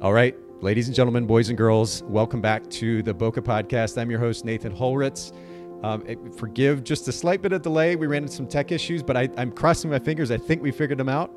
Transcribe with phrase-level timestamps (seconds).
[0.00, 4.00] All right, ladies and gentlemen, boys and girls, welcome back to the Bokeh Podcast.
[4.00, 5.34] I'm your host, Nathan Holritz.
[5.82, 6.04] Um,
[6.36, 7.96] forgive just a slight bit of delay.
[7.96, 10.30] We ran into some tech issues, but I, I'm crossing my fingers.
[10.30, 11.32] I think we figured them out.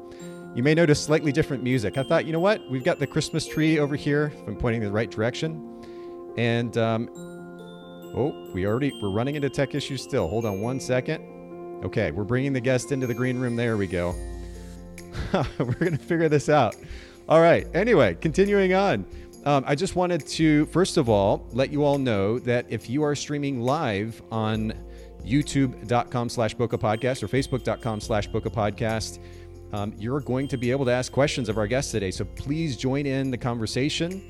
[0.54, 1.98] You may notice slightly different music.
[1.98, 2.62] I thought, you know what?
[2.70, 4.32] We've got the Christmas tree over here.
[4.32, 6.34] If I'm pointing in the right direction.
[6.38, 7.10] And, um,
[8.16, 10.28] oh, we already, we're running into tech issues still.
[10.28, 11.82] Hold on one second.
[11.84, 13.56] Okay, we're bringing the guest into the green room.
[13.56, 14.14] There we go.
[15.58, 16.76] we're going to figure this out.
[17.32, 17.66] All right.
[17.74, 19.06] Anyway, continuing on.
[19.46, 23.04] Um, I just wanted to, first of all, let you all know that if you
[23.04, 24.74] are streaming live on
[25.26, 29.20] youtube.com slash bokeh podcast or facebook.com slash bokeh podcast,
[29.72, 32.12] um, you're going to be able to ask questions of our guests today.
[32.12, 34.30] So please join in the conversation.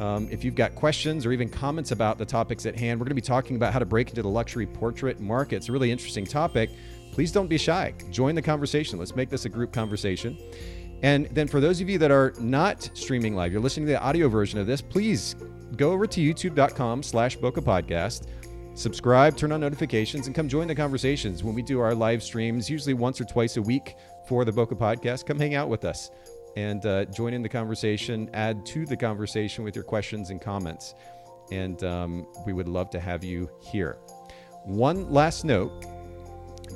[0.00, 3.10] Um, if you've got questions or even comments about the topics at hand, we're going
[3.10, 5.54] to be talking about how to break into the luxury portrait market.
[5.54, 6.70] It's a really interesting topic.
[7.12, 7.94] Please don't be shy.
[8.10, 8.98] Join the conversation.
[8.98, 10.36] Let's make this a group conversation.
[11.02, 14.02] And then for those of you that are not streaming live, you're listening to the
[14.02, 15.34] audio version of this, please
[15.76, 18.26] go over to youtube.com slash Bokeh Podcast,
[18.74, 22.68] subscribe, turn on notifications, and come join the conversations when we do our live streams,
[22.68, 23.94] usually once or twice a week
[24.26, 25.24] for the Bokeh Podcast.
[25.24, 26.10] Come hang out with us
[26.56, 30.94] and uh, join in the conversation, add to the conversation with your questions and comments.
[31.50, 33.98] And um, we would love to have you here.
[34.64, 35.84] One last note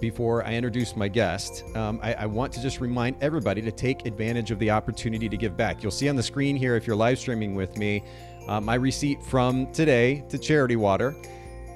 [0.00, 4.06] before I introduce my guest, um, I, I, want to just remind everybody to take
[4.06, 5.83] advantage of the opportunity to give back.
[5.83, 8.03] You'll see on the screen here, if you're live streaming with me,
[8.48, 11.14] uh, my receipt from today to Charity Water.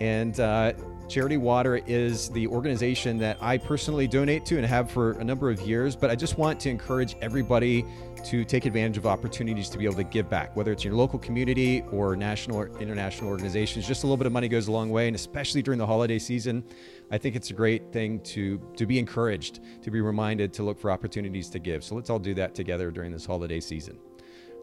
[0.01, 0.73] And uh,
[1.09, 5.51] Charity Water is the organization that I personally donate to and have for a number
[5.51, 5.97] of years.
[5.97, 7.87] But I just want to encourage everybody
[8.27, 11.19] to take advantage of opportunities to be able to give back, whether it's your local
[11.19, 13.87] community or national or international organizations.
[13.87, 16.19] Just a little bit of money goes a long way, and especially during the holiday
[16.19, 16.63] season,
[17.11, 20.79] I think it's a great thing to to be encouraged, to be reminded to look
[20.79, 21.83] for opportunities to give.
[21.85, 23.99] So let's all do that together during this holiday season.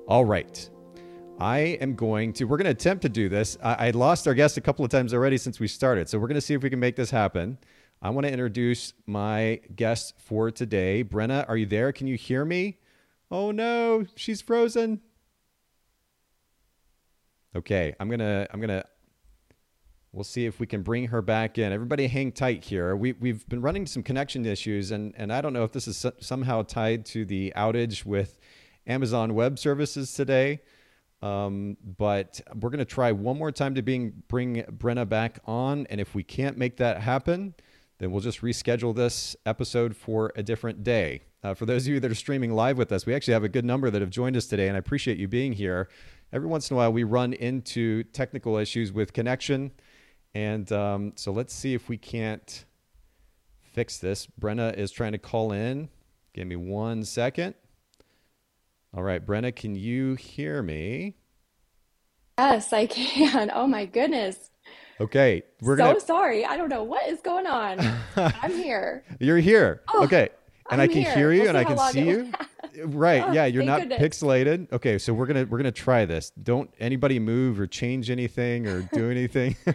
[0.07, 0.69] All right.
[1.39, 3.57] I am going to, we're going to attempt to do this.
[3.61, 6.07] I, I, lost our guest a couple of times already since we started.
[6.07, 7.57] So we're going to see if we can make this happen.
[8.01, 11.03] I want to introduce my guest for today.
[11.03, 11.91] Brenna, are you there?
[11.91, 12.77] Can you hear me?
[13.29, 15.01] Oh no, she's frozen.
[17.53, 18.85] Okay, I'm going to, I'm going to,
[20.13, 21.73] we'll see if we can bring her back in.
[21.73, 22.95] Everybody hang tight here.
[22.95, 26.05] We, we've been running some connection issues, and, and I don't know if this is
[26.19, 28.39] somehow tied to the outage with
[28.87, 30.61] Amazon Web Services today.
[31.21, 35.87] Um, but we're going to try one more time to being, bring Brenna back on.
[35.89, 37.55] And if we can't make that happen,
[37.97, 41.21] then we'll just reschedule this episode for a different day.
[41.43, 43.49] Uh, for those of you that are streaming live with us, we actually have a
[43.49, 45.87] good number that have joined us today, and I appreciate you being here.
[46.33, 49.71] Every once in a while, we run into technical issues with connection.
[50.33, 52.65] And um, so let's see if we can't
[53.61, 54.27] fix this.
[54.39, 55.89] Brenna is trying to call in.
[56.33, 57.55] Give me one second.
[58.95, 61.17] All right, Brenna, can you hear me?
[62.37, 63.51] Yes, I can.
[63.53, 64.51] Oh my goodness.
[65.01, 65.99] Okay, we're so gonna...
[65.99, 66.45] sorry.
[66.45, 67.79] I don't know what is going on.
[68.15, 69.03] I'm here.
[69.19, 69.81] You're here.
[69.93, 70.29] Oh, okay,
[70.71, 71.13] and I'm i can here.
[71.13, 72.31] hear you we'll and I can see you.
[72.85, 73.99] Right oh, yeah you're not goodness.
[73.99, 74.71] pixelated?
[74.71, 76.31] Okay so we're gonna we're gonna try this.
[76.41, 79.55] Don't anybody move or change anything or do anything.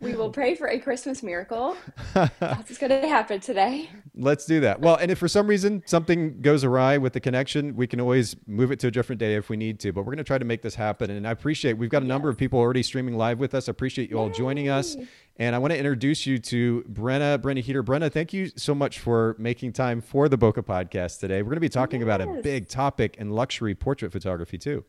[0.00, 1.76] We will pray for a christmas miracle.
[2.14, 3.90] That's gonna happen today.
[4.14, 4.80] Let's do that.
[4.80, 8.36] Well and if for some reason something goes awry with the connection we can always
[8.46, 10.44] move it to a different day if we need to but we're gonna try to
[10.44, 13.38] make this happen and i appreciate we've got a number of people already streaming live
[13.38, 13.68] with us.
[13.68, 14.34] I appreciate you all Yay.
[14.34, 14.96] joining us
[15.38, 17.84] and I want to introduce you to Brenna, Brenna Heater.
[17.84, 21.42] Brenna, thank you so much for making time for the Bokeh podcast today.
[21.42, 22.06] We're going to be talking yes.
[22.06, 24.84] about a big topic in luxury portrait photography too.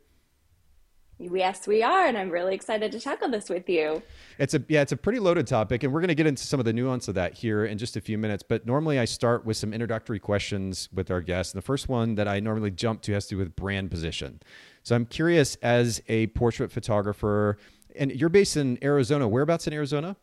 [1.20, 4.02] Yes, we are, and I'm really excited to tackle this with you.
[4.38, 6.58] It's a yeah, it's a pretty loaded topic, and we're going to get into some
[6.58, 8.42] of the nuance of that here in just a few minutes.
[8.42, 11.52] But normally, I start with some introductory questions with our guests.
[11.52, 14.40] And the first one that I normally jump to has to do with brand position.
[14.82, 17.58] So I'm curious, as a portrait photographer,
[17.94, 19.28] and you're based in Arizona.
[19.28, 20.16] Whereabouts in Arizona?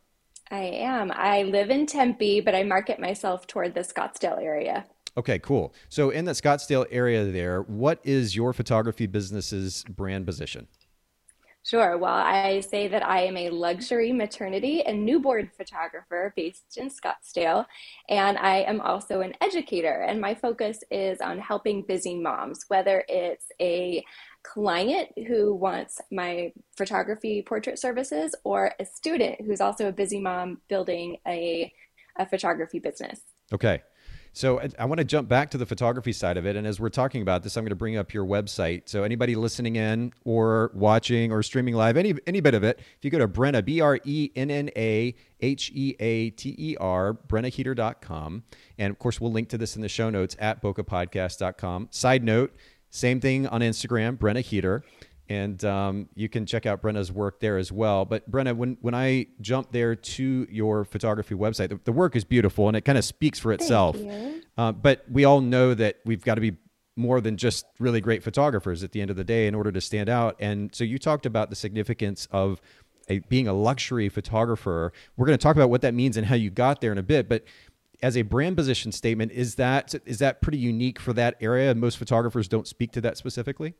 [0.51, 1.11] I am.
[1.13, 4.85] I live in Tempe, but I market myself toward the Scottsdale area.
[5.17, 5.73] Okay, cool.
[5.89, 10.67] So, in the Scottsdale area there, what is your photography business's brand position?
[11.67, 11.97] Sure.
[11.97, 17.65] Well, I say that I am a luxury maternity and newborn photographer based in Scottsdale.
[18.07, 20.05] And I am also an educator.
[20.07, 24.01] And my focus is on helping busy moms, whether it's a
[24.53, 30.61] client who wants my photography portrait services or a student who's also a busy mom
[30.69, 31.71] building a,
[32.17, 33.19] a photography business.
[33.51, 33.81] Okay.
[34.33, 36.55] So I, I want to jump back to the photography side of it.
[36.55, 38.83] And as we're talking about this, I'm going to bring up your website.
[38.85, 43.03] So anybody listening in or watching or streaming live, any any bit of it, if
[43.03, 46.77] you go to Brenna, B R E N N A H E A T E
[46.79, 48.43] R, BrennaHeater.com.
[48.77, 51.87] And of course, we'll link to this in the show notes at bokehpodcast.com.
[51.89, 52.55] Side note,
[52.89, 54.83] Same thing on Instagram, Brenna Heater.
[55.29, 58.05] And um, you can check out Brenna's work there as well.
[58.05, 62.23] But Brenna, when, when I jump there to your photography website, the, the work is
[62.23, 63.97] beautiful and it kind of speaks for itself.
[64.57, 66.55] Uh, but we all know that we've got to be
[66.95, 69.81] more than just really great photographers at the end of the day in order to
[69.81, 70.35] stand out.
[70.39, 72.61] And so you talked about the significance of
[73.09, 74.91] a, being a luxury photographer.
[75.15, 77.03] We're going to talk about what that means and how you got there in a
[77.03, 77.43] bit, but
[78.01, 81.73] as a brand position statement, is that is that pretty unique for that area?
[81.73, 83.75] Most photographers don't speak to that specifically.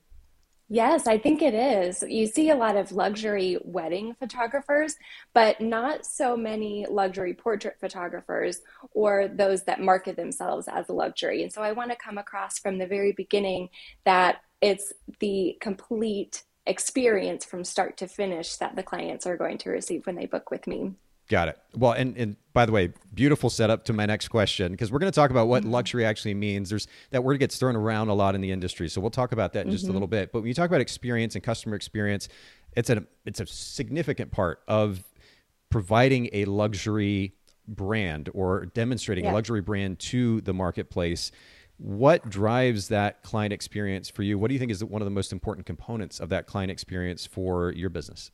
[0.70, 2.04] Yes, I think it is.
[2.06, 4.98] You see a lot of luxury wedding photographers,
[5.34, 8.60] but not so many luxury portrait photographers
[8.92, 11.42] or those that market themselves as a luxury.
[11.42, 13.70] And so I want to come across from the very beginning
[14.04, 19.70] that it's the complete experience from start to finish that the clients are going to
[19.70, 20.92] receive when they book with me.
[21.28, 21.60] Got it.
[21.76, 25.12] Well, and, and by the way, beautiful setup to my next question because we're going
[25.12, 25.72] to talk about what mm-hmm.
[25.72, 26.70] luxury actually means.
[26.70, 29.54] There's that word gets thrown around a lot in the industry, so we'll talk about
[29.54, 29.74] that in mm-hmm.
[29.74, 29.94] just a mm-hmm.
[29.94, 30.32] little bit.
[30.32, 32.30] But when you talk about experience and customer experience,
[32.78, 35.04] it's a it's a significant part of
[35.70, 37.34] providing a luxury
[37.68, 39.32] brand or demonstrating yeah.
[39.32, 41.32] a luxury brand to the marketplace.
[41.78, 44.40] What drives that client experience for you?
[44.40, 47.26] What do you think is one of the most important components of that client experience
[47.26, 48.32] for your business?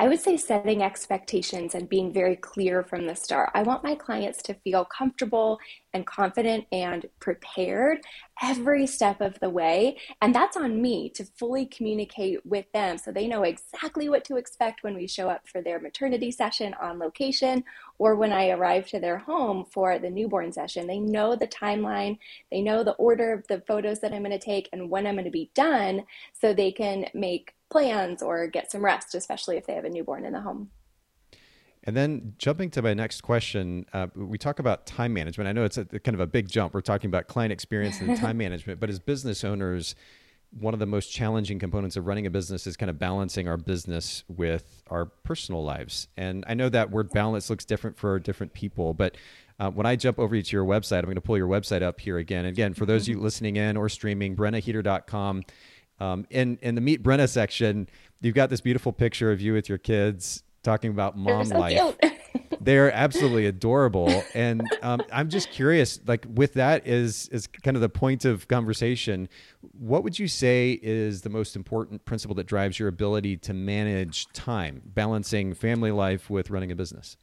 [0.00, 3.50] I would say setting expectations and being very clear from the start.
[3.52, 5.58] I want my clients to feel comfortable
[5.92, 8.02] and confident and prepared
[8.40, 9.96] every step of the way.
[10.22, 14.36] And that's on me to fully communicate with them so they know exactly what to
[14.36, 17.64] expect when we show up for their maternity session on location
[17.98, 20.86] or when I arrive to their home for the newborn session.
[20.86, 22.18] They know the timeline,
[22.52, 25.16] they know the order of the photos that I'm going to take and when I'm
[25.16, 29.66] going to be done so they can make plans or get some rest, especially if
[29.66, 30.70] they have a newborn in the home.
[31.84, 35.48] And then jumping to my next question, uh, we talk about time management.
[35.48, 36.74] I know it's a, kind of a big jump.
[36.74, 39.94] We're talking about client experience and time management, but as business owners,
[40.50, 43.56] one of the most challenging components of running a business is kind of balancing our
[43.56, 46.08] business with our personal lives.
[46.16, 49.16] And I know that word balance looks different for different people, but
[49.60, 52.00] uh, when I jump over to your website, I'm going to pull your website up
[52.00, 52.44] here again.
[52.44, 55.42] Again, for those of you listening in or streaming, brennaheater.com.
[56.00, 57.88] Um, in in the Meet Brenna section,
[58.20, 61.96] you've got this beautiful picture of you with your kids talking about mom so life.
[62.60, 66.00] They're absolutely adorable, and um, I'm just curious.
[66.06, 69.28] Like with that is is kind of the point of conversation.
[69.78, 74.26] What would you say is the most important principle that drives your ability to manage
[74.32, 77.16] time, balancing family life with running a business?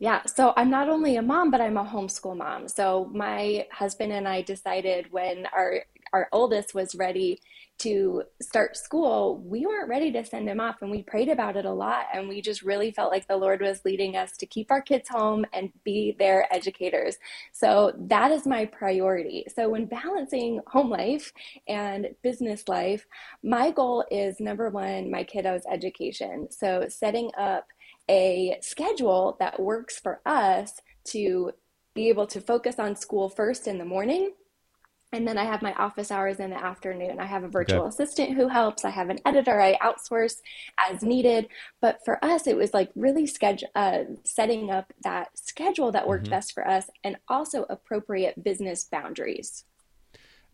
[0.00, 2.68] Yeah, so I'm not only a mom, but I'm a homeschool mom.
[2.68, 5.82] So my husband and I decided when our
[6.12, 7.40] our oldest was ready
[7.78, 10.82] to start school, we weren't ready to send him off.
[10.82, 12.06] And we prayed about it a lot.
[12.12, 15.08] And we just really felt like the Lord was leading us to keep our kids
[15.08, 17.16] home and be their educators.
[17.52, 19.46] So that is my priority.
[19.54, 21.32] So when balancing home life
[21.68, 23.06] and business life,
[23.44, 26.48] my goal is number one, my kiddos' education.
[26.50, 27.66] So setting up
[28.10, 31.52] a schedule that works for us to
[31.94, 34.32] be able to focus on school first in the morning
[35.12, 37.18] and then I have my office hours in the afternoon.
[37.18, 37.88] I have a virtual okay.
[37.88, 38.84] assistant who helps.
[38.84, 39.58] I have an editor.
[39.60, 40.36] I outsource
[40.78, 41.48] as needed.
[41.80, 46.24] But for us, it was like really schedule, uh, setting up that schedule that worked
[46.24, 46.32] mm-hmm.
[46.32, 49.64] best for us and also appropriate business boundaries.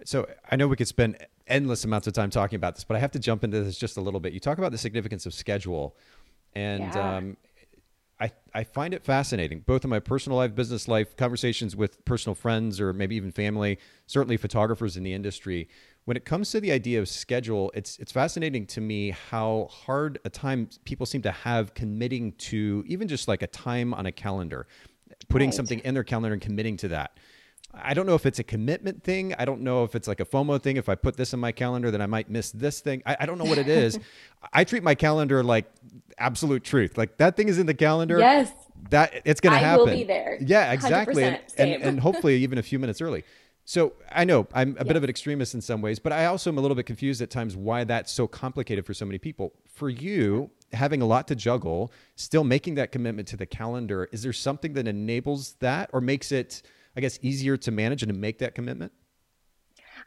[0.04, 1.18] So I know we could spend
[1.48, 3.96] endless amounts of time talking about this, but I have to jump into this just
[3.96, 4.32] a little bit.
[4.32, 5.96] You talk about the significance of schedule.
[6.54, 7.16] And yeah.
[7.16, 7.36] um,
[8.20, 12.34] I, I find it fascinating, both in my personal life, business life, conversations with personal
[12.34, 15.68] friends or maybe even family, certainly photographers in the industry.
[16.04, 20.20] When it comes to the idea of schedule, it's it's fascinating to me how hard
[20.24, 24.12] a time people seem to have committing to even just like a time on a
[24.12, 24.66] calendar,
[25.28, 25.54] putting right.
[25.54, 27.18] something in their calendar and committing to that.
[27.82, 29.34] I don't know if it's a commitment thing.
[29.38, 30.76] I don't know if it's like a FOMO thing.
[30.76, 33.02] If I put this in my calendar, then I might miss this thing.
[33.06, 33.98] I, I don't know what it is.
[34.52, 35.70] I treat my calendar like
[36.18, 36.96] absolute truth.
[36.96, 38.18] Like that thing is in the calendar.
[38.18, 38.52] Yes.
[38.90, 39.88] That it's going to happen.
[39.88, 40.38] I will be there.
[40.40, 41.24] Yeah, exactly.
[41.24, 43.24] And, and, and, hopefully even a few minutes early.
[43.64, 46.50] So I know I'm a bit of an extremist in some ways, but I also
[46.50, 49.54] am a little bit confused at times why that's so complicated for so many people.
[49.66, 54.22] For you, having a lot to juggle, still making that commitment to the calendar, is
[54.22, 56.62] there something that enables that or makes it–
[56.96, 58.92] I guess, easier to manage and to make that commitment?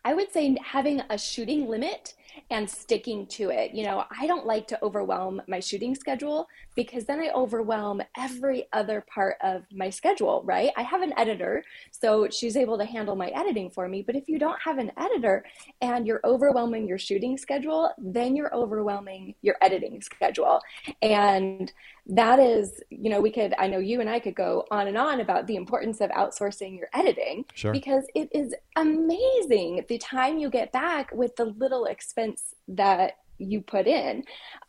[0.05, 2.13] I would say having a shooting limit
[2.49, 3.73] and sticking to it.
[3.73, 8.67] You know, I don't like to overwhelm my shooting schedule because then I overwhelm every
[8.73, 10.71] other part of my schedule, right?
[10.77, 14.03] I have an editor, so she's able to handle my editing for me.
[14.03, 15.43] But if you don't have an editor
[15.81, 20.61] and you're overwhelming your shooting schedule, then you're overwhelming your editing schedule.
[21.01, 21.71] And
[22.09, 24.97] that is, you know, we could, I know you and I could go on and
[24.97, 27.73] on about the importance of outsourcing your editing sure.
[27.73, 32.26] because it is amazing the time you get back with the little expense
[32.69, 34.23] that you put in.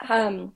[0.09, 0.53] Um,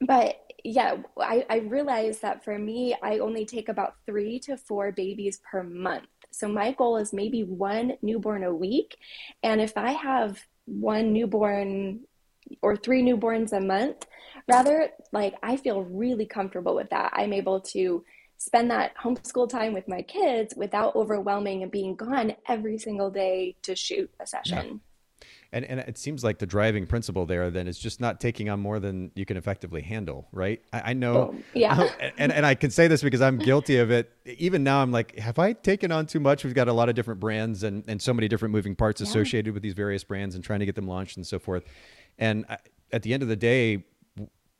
[0.00, 4.92] but yeah, I, I realized that for me, I only take about three to four
[4.92, 6.08] babies per month.
[6.32, 8.96] So my goal is maybe one newborn a week.
[9.42, 12.00] And if I have one newborn
[12.62, 14.06] or three newborns a month,
[14.48, 17.12] rather, like I feel really comfortable with that.
[17.14, 18.04] I'm able to
[18.38, 23.56] spend that homeschool time with my kids without overwhelming and being gone every single day
[23.62, 24.80] to shoot a session.
[25.56, 28.60] And, and it seems like the driving principle there then is just not taking on
[28.60, 30.60] more than you can effectively handle, right?
[30.70, 34.12] I, I know, yeah, and, and I can say this because I'm guilty of it.
[34.26, 36.44] Even now, I'm like, have I taken on too much?
[36.44, 39.06] We've got a lot of different brands and, and so many different moving parts yeah.
[39.06, 41.64] associated with these various brands and trying to get them launched and so forth.
[42.18, 42.58] And I,
[42.92, 43.84] at the end of the day,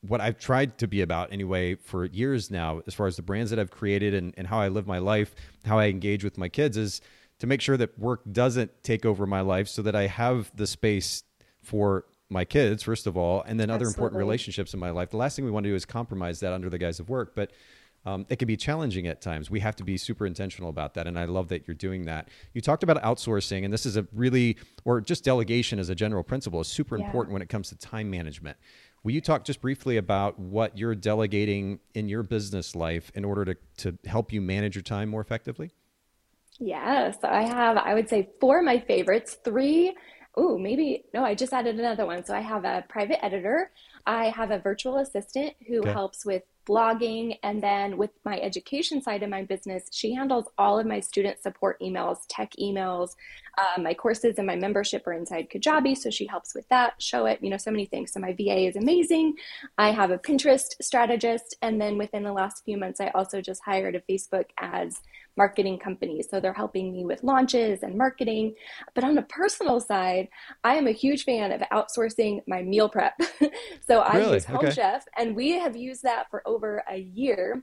[0.01, 3.51] what I've tried to be about anyway for years now, as far as the brands
[3.51, 5.35] that I've created and, and how I live my life,
[5.67, 7.03] how I engage with my kids, is
[7.39, 10.67] to make sure that work doesn't take over my life so that I have the
[10.67, 11.23] space
[11.63, 13.75] for my kids, first of all, and then Absolutely.
[13.75, 15.11] other important relationships in my life.
[15.11, 17.35] The last thing we want to do is compromise that under the guise of work.
[17.35, 17.53] But
[18.07, 19.51] um, it can be challenging at times.
[19.51, 21.09] We have to be super intentional about that.
[21.09, 22.29] And I love that you're doing that.
[22.55, 26.23] You talked about outsourcing, and this is a really, or just delegation as a general
[26.23, 27.05] principle, is super yeah.
[27.05, 28.57] important when it comes to time management.
[29.03, 33.45] Will you talk just briefly about what you're delegating in your business life in order
[33.45, 35.73] to, to help you manage your time more effectively?
[36.59, 39.39] Yes, I have, I would say, four of my favorites.
[39.45, 39.57] three.
[39.57, 39.97] Three,
[40.37, 42.25] oh, maybe, no, I just added another one.
[42.25, 43.71] So I have a private editor.
[44.07, 45.93] I have a virtual assistant who okay.
[45.93, 47.39] helps with blogging.
[47.43, 51.41] And then with my education side of my business, she handles all of my student
[51.41, 53.11] support emails, tech emails.
[53.57, 57.41] Uh, my courses and my membership are inside Kajabi, so she helps with that, Showit,
[57.41, 58.13] you know, so many things.
[58.13, 59.35] So my VA is amazing.
[59.79, 61.57] I have a Pinterest strategist.
[61.63, 65.01] And then within the last few months, I also just hired a Facebook ads
[65.37, 66.29] marketing companies.
[66.31, 68.55] So they're helping me with launches and marketing.
[68.95, 70.29] But on a personal side,
[70.65, 73.21] I am a huge fan of outsourcing my meal prep.
[73.87, 74.35] so I really?
[74.35, 74.71] use Home okay.
[74.71, 77.63] Chef, and we have used that for over a year.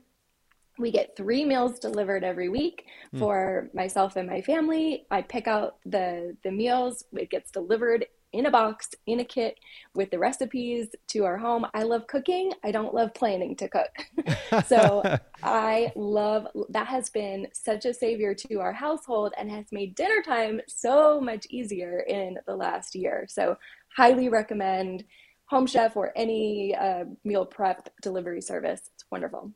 [0.78, 3.18] We get three meals delivered every week hmm.
[3.18, 5.06] for myself and my family.
[5.10, 7.04] I pick out the the meals.
[7.12, 9.58] It gets delivered in a box, in a kit
[9.94, 11.66] with the recipes to our home.
[11.72, 12.52] I love cooking.
[12.64, 13.94] I don't love planning to cook.
[14.66, 15.02] so
[15.42, 20.20] I love that has been such a savior to our household and has made dinner
[20.22, 23.26] time so much easier in the last year.
[23.28, 23.56] So
[23.96, 25.04] highly recommend
[25.46, 28.90] Home Chef or any uh, meal prep delivery service.
[28.94, 29.52] It's wonderful.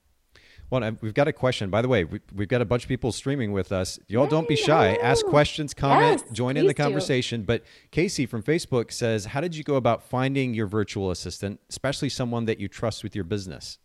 [0.71, 1.71] Well, we've got a question.
[1.71, 3.99] By the way, we, have got a bunch of people streaming with us.
[4.07, 4.97] Y'all don't be shy.
[5.03, 7.41] Ask questions, comment, yes, join in the conversation.
[7.41, 7.47] Do.
[7.47, 12.11] But Casey from Facebook says, How did you go about finding your virtual assistant, especially
[12.11, 13.79] someone that you trust with your business?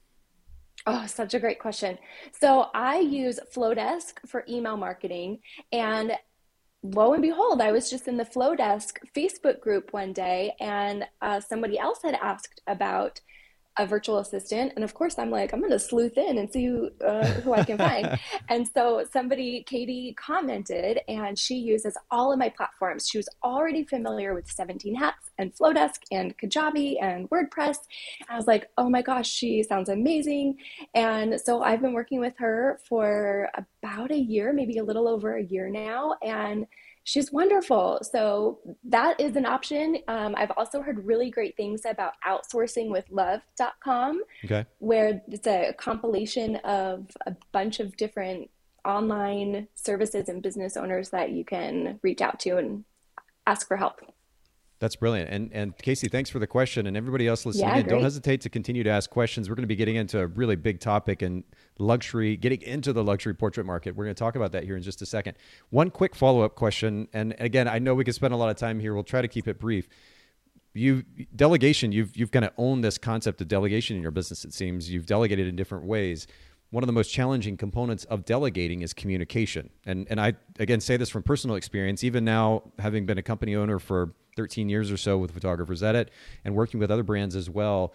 [0.85, 1.97] Oh, such a great question.
[2.37, 5.39] So I use Flodesk for email marketing.
[5.71, 6.11] And
[6.83, 11.39] lo and behold, I was just in the Flodesk Facebook group one day, and uh,
[11.39, 13.21] somebody else had asked about
[13.77, 16.65] a virtual assistant and of course i'm like i'm going to sleuth in and see
[16.65, 18.19] who, uh, who i can find.
[18.49, 23.07] And so somebody katie commented and she uses all of my platforms.
[23.07, 27.77] She was already familiar with 17 hats and flodesk and kajabi and wordpress.
[28.29, 30.57] I was like oh my gosh she sounds amazing.
[30.93, 35.37] And so i've been working with her for about a year maybe a little over
[35.37, 36.15] a year now.
[36.21, 36.67] And
[37.03, 37.99] she's wonderful.
[38.01, 39.97] So that is an option.
[40.07, 44.65] Um, I've also heard really great things about outsourcingwithlove.com, okay.
[44.79, 48.49] where it's a compilation of a bunch of different
[48.85, 52.83] online services and business owners that you can reach out to and
[53.47, 53.99] ask for help.
[54.83, 55.29] That's brilliant.
[55.29, 56.87] And and Casey, thanks for the question.
[56.87, 59.47] And everybody else listening yeah, in, don't hesitate to continue to ask questions.
[59.47, 61.45] We're going to be getting into a really big topic and
[61.79, 63.95] luxury, getting into the luxury portrait market.
[63.95, 65.37] We're going to talk about that here in just a second.
[65.69, 67.07] One quick follow up question.
[67.13, 68.93] And again, I know we could spend a lot of time here.
[68.93, 69.87] We'll try to keep it brief.
[70.73, 74.53] You delegation, you've you've kind of owned this concept of delegation in your business, it
[74.53, 74.91] seems.
[74.91, 76.27] You've delegated in different ways
[76.73, 79.69] one of the most challenging components of delegating is communication.
[79.85, 83.55] And and I again say this from personal experience, even now having been a company
[83.55, 86.09] owner for 13 years or so with Photographers Edit
[86.43, 87.93] and working with other brands as well,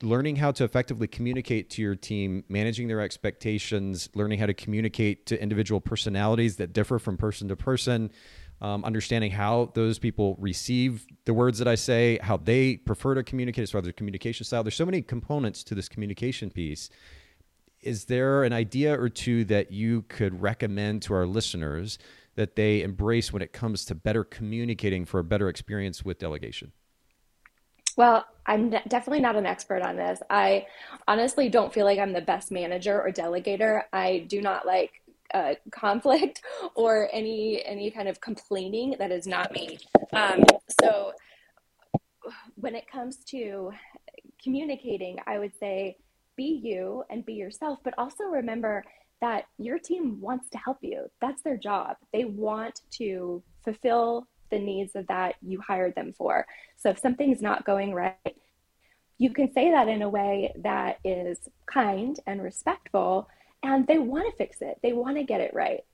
[0.00, 5.26] learning how to effectively communicate to your team, managing their expectations, learning how to communicate
[5.26, 8.12] to individual personalities that differ from person to person,
[8.60, 13.24] um, understanding how those people receive the words that I say, how they prefer to
[13.24, 14.62] communicate as far as their communication style.
[14.62, 16.90] There's so many components to this communication piece.
[17.82, 21.98] Is there an idea or two that you could recommend to our listeners
[22.34, 26.72] that they embrace when it comes to better communicating for a better experience with delegation?
[27.96, 30.20] Well, I'm definitely not an expert on this.
[30.30, 30.66] I
[31.08, 33.82] honestly don't feel like I'm the best manager or delegator.
[33.92, 35.02] I do not like
[35.34, 36.42] uh, conflict
[36.76, 38.94] or any any kind of complaining.
[38.98, 39.78] That is not me.
[40.12, 40.44] Um,
[40.80, 41.12] so
[42.54, 43.72] when it comes to
[44.42, 45.96] communicating, I would say
[46.38, 48.82] be you and be yourself, but also remember
[49.20, 51.10] that your team wants to help you.
[51.20, 51.96] That's their job.
[52.12, 56.46] They want to fulfill the needs of that you hired them for.
[56.76, 58.36] So if something's not going right,
[59.18, 63.28] you can say that in a way that is kind and respectful,
[63.64, 64.78] and they want to fix it.
[64.82, 65.84] They want to get it right.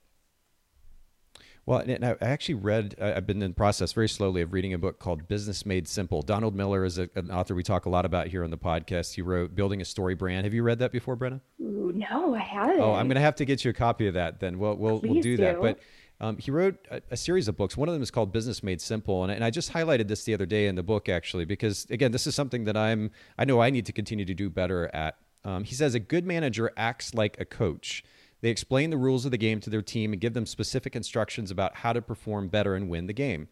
[1.67, 4.77] Well, and I actually read, I've been in the process very slowly of reading a
[4.77, 6.21] book called Business Made Simple.
[6.21, 9.15] Donald Miller is a, an author we talk a lot about here on the podcast.
[9.15, 10.45] He wrote Building a Story Brand.
[10.45, 11.41] Have you read that before, Brenna?
[11.59, 12.79] Ooh, no, I haven't.
[12.79, 14.59] Oh, I'm going to have to get you a copy of that then.
[14.59, 15.59] We'll, we'll, we'll do, do, that.
[15.59, 15.79] But
[16.21, 17.75] um, he wrote a, a, series of books.
[17.75, 20.35] One of them is called Business Made Simple, and, and I just highlighted this the
[20.35, 23.59] other day in the book actually because again, this is something that I'm I know
[23.59, 25.17] I need to continue to do better at.
[25.43, 28.03] Um, he says a good manager acts like a coach.
[28.41, 31.51] They explain the rules of the game to their team and give them specific instructions
[31.51, 33.47] about how to perform better and win the game.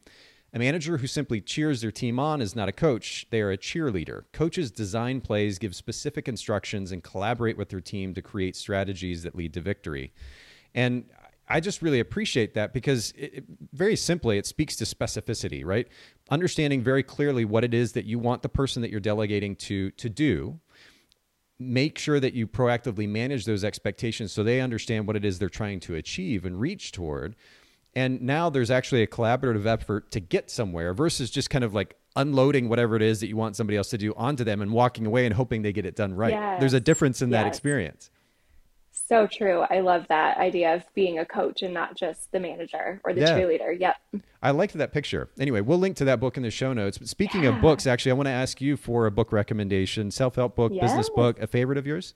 [0.54, 3.58] A manager who simply cheers their team on is not a coach, they are a
[3.58, 4.26] cheerleader.
[4.34, 9.36] Coaches design plays, give specific instructions, and collaborate with their team to create strategies that
[9.36, 10.14] lead to victory.
[10.76, 11.06] And
[11.50, 15.88] I just really appreciate that because it, it, very simply, it speaks to specificity, right?
[16.30, 19.92] Understanding very clearly what it is that you want the person that you're delegating to
[19.92, 20.60] to do.
[21.60, 25.50] Make sure that you proactively manage those expectations so they understand what it is they're
[25.50, 27.36] trying to achieve and reach toward.
[27.96, 31.96] And now there's actually a collaborative effort to get somewhere versus just kind of like
[32.16, 35.06] unloading whatever it is that you want somebody else to do onto them and walking
[35.06, 36.34] away and hoping they get it done right.
[36.34, 36.60] Yes.
[36.60, 37.40] There's a difference in yes.
[37.40, 38.10] that experience.
[38.96, 39.62] So true.
[39.72, 43.22] I love that idea of being a coach and not just the manager or the
[43.22, 43.38] yeah.
[43.38, 43.78] cheerleader.
[43.80, 43.96] Yep.
[44.42, 45.30] I liked that picture.
[45.40, 47.00] Anyway, we'll link to that book in the show notes.
[47.10, 47.56] Speaking yeah.
[47.56, 50.72] of books, actually, I want to ask you for a book recommendation self help book,
[50.74, 50.84] yes.
[50.84, 52.14] business book, a favorite of yours?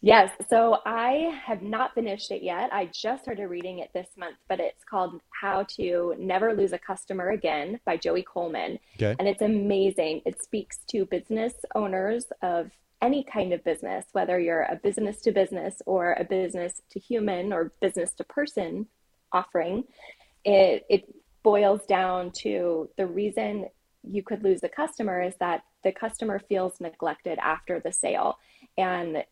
[0.00, 0.32] Yes.
[0.50, 2.70] So I have not finished it yet.
[2.72, 6.78] I just started reading it this month, but it's called How to Never Lose a
[6.78, 8.78] Customer Again by Joey Coleman.
[8.96, 9.16] Okay.
[9.18, 10.20] And it's amazing.
[10.24, 12.70] It speaks to business owners of
[13.04, 17.52] any kind of business, whether you're a business to business or a business to human
[17.52, 18.86] or business to person
[19.30, 19.84] offering,
[20.44, 23.66] it, it boils down to the reason
[24.02, 28.38] you could lose a customer is that the customer feels neglected after the sale.
[28.78, 29.22] And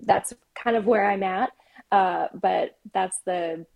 [0.00, 1.50] that's kind of where I'm at.
[1.90, 3.66] Uh, but that's the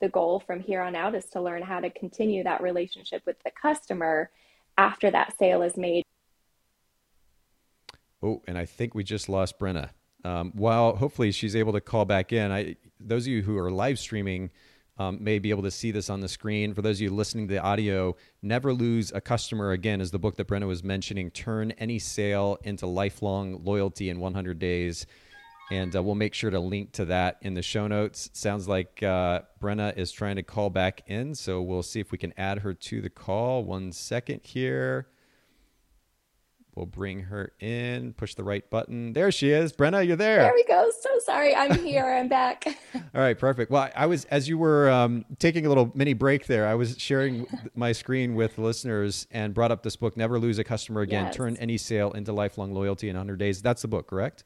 [0.00, 3.36] the goal from here on out is to learn how to continue that relationship with
[3.44, 4.28] the customer
[4.76, 6.04] after that sale is made
[8.24, 9.90] Oh, and I think we just lost Brenna.
[10.24, 13.70] Um, while hopefully she's able to call back in, I those of you who are
[13.70, 14.50] live streaming
[14.96, 16.72] um, may be able to see this on the screen.
[16.72, 20.18] For those of you listening to the audio, Never Lose a Customer Again is the
[20.18, 21.30] book that Brenna was mentioning.
[21.30, 25.06] Turn any sale into lifelong loyalty in 100 days.
[25.70, 28.30] And uh, we'll make sure to link to that in the show notes.
[28.34, 31.34] Sounds like uh, Brenna is trying to call back in.
[31.34, 33.64] So we'll see if we can add her to the call.
[33.64, 35.08] One second here.
[36.74, 39.12] We'll bring her in, push the right button.
[39.12, 39.72] There she is.
[39.72, 40.38] Brenna, you're there.
[40.38, 40.90] There we go.
[41.00, 41.54] So sorry.
[41.54, 42.04] I'm here.
[42.04, 42.66] I'm back.
[42.94, 43.70] All right, perfect.
[43.70, 46.96] Well, I was, as you were um, taking a little mini break there, I was
[46.98, 51.26] sharing my screen with listeners and brought up this book, Never Lose a Customer Again
[51.26, 51.36] yes.
[51.36, 53.62] Turn Any Sale into Lifelong Loyalty in 100 Days.
[53.62, 54.42] That's the book, correct?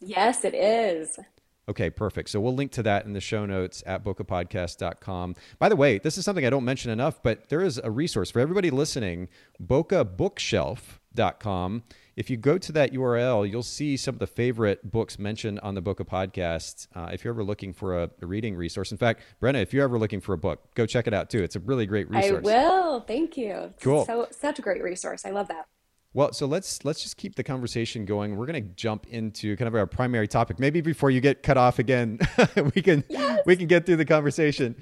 [0.00, 1.18] Yes, it is.
[1.66, 2.28] Okay, perfect.
[2.30, 5.36] So we'll link to that in the show notes at bokehpodcast.com.
[5.58, 8.30] By the way, this is something I don't mention enough, but there is a resource
[8.30, 9.28] for everybody listening,
[9.62, 10.99] Bokeh Bookshelf
[11.40, 11.82] com.
[12.16, 15.74] If you go to that URL, you'll see some of the favorite books mentioned on
[15.74, 16.86] the Bokeh Podcast.
[16.94, 19.84] Uh, if you're ever looking for a, a, reading resource, in fact, Brenna, if you're
[19.84, 21.42] ever looking for a book, go check it out too.
[21.42, 22.46] It's a really great resource.
[22.46, 23.00] I will.
[23.00, 23.72] Thank you.
[23.80, 24.04] Cool.
[24.04, 25.24] So such a great resource.
[25.24, 25.66] I love that.
[26.12, 28.36] Well, so let's let's just keep the conversation going.
[28.36, 30.58] We're going to jump into kind of our primary topic.
[30.58, 32.18] Maybe before you get cut off again,
[32.74, 33.42] we can yes.
[33.46, 34.74] we can get through the conversation.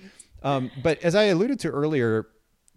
[0.43, 2.29] Um, but as I alluded to earlier,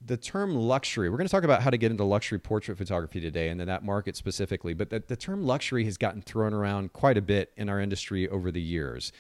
[0.05, 3.19] the term luxury, we're going to talk about how to get into luxury portrait photography
[3.19, 6.93] today and then that market specifically, but the, the term luxury has gotten thrown around
[6.93, 9.11] quite a bit in our industry over the years.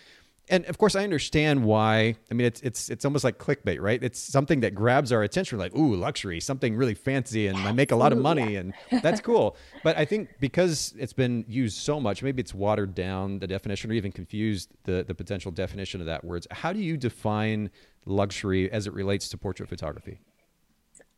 [0.49, 2.15] And of course, I understand why.
[2.29, 4.03] I mean, it's it's it's almost like clickbait, right?
[4.03, 7.91] It's something that grabs our attention, like ooh, luxury, something really fancy, and I make
[7.91, 9.55] a lot of money, and that's cool.
[9.83, 13.91] But I think because it's been used so much, maybe it's watered down the definition,
[13.91, 16.47] or even confused the the potential definition of that words.
[16.51, 17.69] How do you define
[18.05, 20.19] luxury as it relates to portrait photography?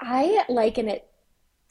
[0.03, 1.07] I liken it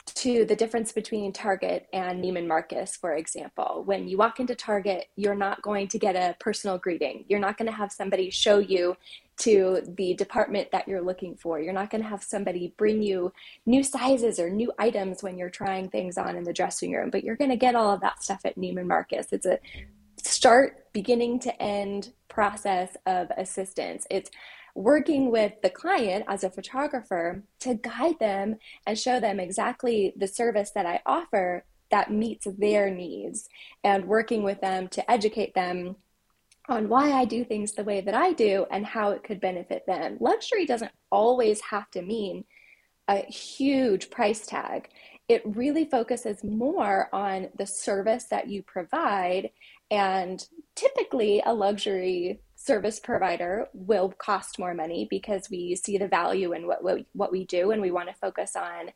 [0.05, 3.83] to the difference between Target and Neiman Marcus, for example.
[3.85, 7.25] When you walk into Target, you're not going to get a personal greeting.
[7.29, 8.97] You're not going to have somebody show you
[9.37, 11.59] to the department that you're looking for.
[11.59, 13.31] You're not going to have somebody bring you
[13.65, 17.23] new sizes or new items when you're trying things on in the dressing room, but
[17.23, 19.27] you're going to get all of that stuff at Neiman Marcus.
[19.31, 19.59] It's a
[20.17, 24.05] start, beginning to end process of assistance.
[24.09, 24.29] It's
[24.75, 28.55] working with the client as a photographer to guide them
[28.87, 33.47] and show them exactly the service that I offer that meets their needs
[33.83, 35.95] and working with them to educate them
[36.67, 39.85] on why I do things the way that I do and how it could benefit
[39.85, 40.17] them.
[40.19, 42.45] Luxury doesn't always have to mean
[43.07, 44.89] a huge price tag.
[45.27, 49.51] It really focuses more on the service that you provide.
[49.91, 56.53] And typically, a luxury service provider will cost more money because we see the value
[56.53, 58.91] in what, what, what we do and we want to focus on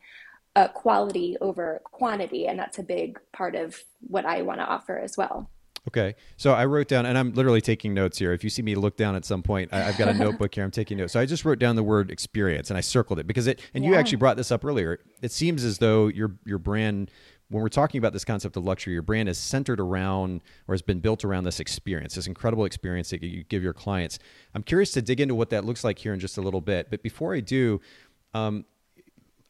[0.56, 2.46] uh, quality over quantity.
[2.46, 5.50] And that's a big part of what I want to offer as well.
[5.86, 6.16] Okay.
[6.36, 8.32] So I wrote down, and I'm literally taking notes here.
[8.32, 10.64] If you see me look down at some point, I, have got a notebook here.
[10.64, 11.12] I'm taking notes.
[11.12, 13.84] So I just wrote down the word experience and I circled it because it, and
[13.84, 13.90] yeah.
[13.90, 14.98] you actually brought this up earlier.
[15.22, 17.10] It seems as though your, your brand
[17.50, 20.82] when we're talking about this concept of luxury, your brand is centered around or has
[20.82, 24.18] been built around this experience, this incredible experience that you give your clients.
[24.54, 26.90] I'm curious to dig into what that looks like here in just a little bit.
[26.90, 27.80] But before I do,
[28.34, 28.66] um,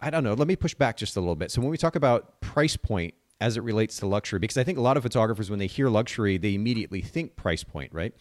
[0.00, 1.50] I don't know, let me push back just a little bit.
[1.50, 4.78] So when we talk about price point as it relates to luxury, because I think
[4.78, 8.14] a lot of photographers, when they hear luxury, they immediately think price point, right?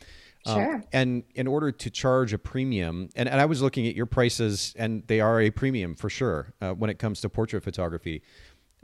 [0.47, 0.75] Um, sure.
[0.75, 4.05] Um, and in order to charge a premium, and, and I was looking at your
[4.07, 8.23] prices, and they are a premium for sure uh, when it comes to portrait photography.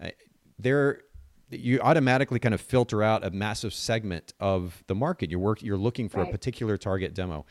[0.02, 0.10] Uh,
[0.60, 1.02] there
[1.50, 5.30] you automatically kind of filter out a massive segment of the market.
[5.30, 6.30] You're work, you're looking for right.
[6.30, 7.46] a particular target demo.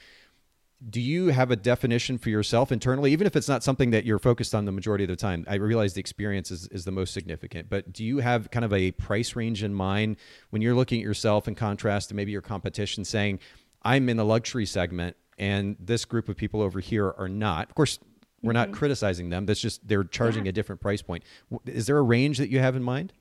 [0.88, 4.18] Do you have a definition for yourself internally, even if it's not something that you're
[4.18, 5.44] focused on the majority of the time?
[5.48, 8.72] I realize the experience is, is the most significant, but do you have kind of
[8.72, 10.16] a price range in mind
[10.50, 13.38] when you're looking at yourself in contrast to maybe your competition saying,
[13.84, 17.68] I'm in the luxury segment and this group of people over here are not?
[17.68, 18.00] Of course,
[18.42, 18.76] we're not mm-hmm.
[18.76, 19.46] criticizing them.
[19.46, 20.50] That's just they're charging yeah.
[20.50, 21.24] a different price point.
[21.66, 23.12] Is there a range that you have in mind?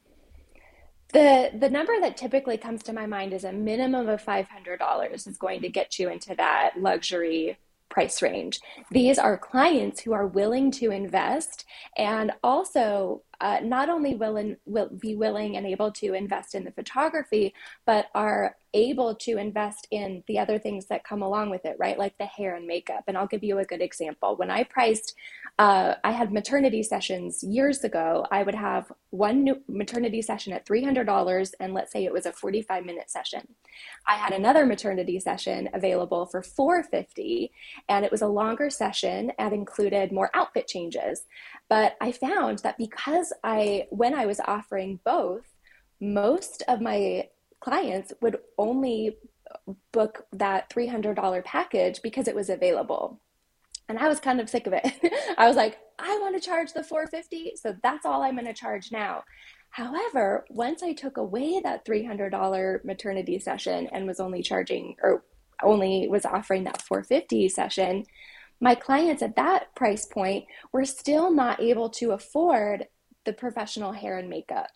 [1.13, 4.79] The the number that typically comes to my mind is a minimum of five hundred
[4.79, 7.57] dollars is going to get you into that luxury
[7.89, 8.59] price range.
[8.89, 11.65] These are clients who are willing to invest
[11.97, 16.71] and also uh, not only will, will be willing and able to invest in the
[16.71, 17.53] photography,
[17.85, 21.99] but are able to invest in the other things that come along with it, right?
[21.99, 23.03] Like the hair and makeup.
[23.07, 24.35] And I'll give you a good example.
[24.37, 25.13] When I priced,
[25.59, 28.25] uh, I had maternity sessions years ago.
[28.31, 32.85] I would have one maternity session at $300, and let's say it was a 45
[32.85, 33.41] minute session.
[34.07, 37.51] I had another maternity session available for 450
[37.89, 41.23] and it was a longer session and included more outfit changes.
[41.69, 45.43] But I found that because I, when I was offering both,
[45.99, 49.17] most of my clients would only
[49.91, 53.19] book that $300 package because it was available.
[53.87, 54.85] And I was kind of sick of it.
[55.37, 58.53] I was like, I want to charge the 450, so that's all I'm going to
[58.53, 59.23] charge now.
[59.69, 65.23] However, once I took away that $300 maternity session and was only charging or
[65.63, 68.05] only was offering that 450 session,
[68.59, 72.87] my clients at that price point were still not able to afford
[73.25, 74.69] the professional hair and makeup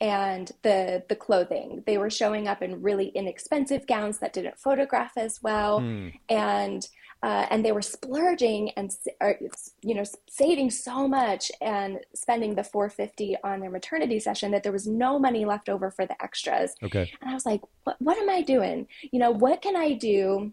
[0.00, 1.82] and the the clothing.
[1.86, 5.80] They were showing up in really inexpensive gowns that didn't photograph as well.
[5.80, 6.12] Mm.
[6.28, 6.88] and
[7.22, 9.38] uh, and they were splurging and or,
[9.82, 14.72] you know saving so much and spending the 450 on their maternity session that there
[14.72, 16.74] was no money left over for the extras.
[16.82, 17.10] Okay.
[17.20, 18.86] And i was like what, what am i doing?
[19.10, 20.52] You know what can i do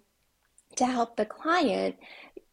[0.78, 1.96] to help the client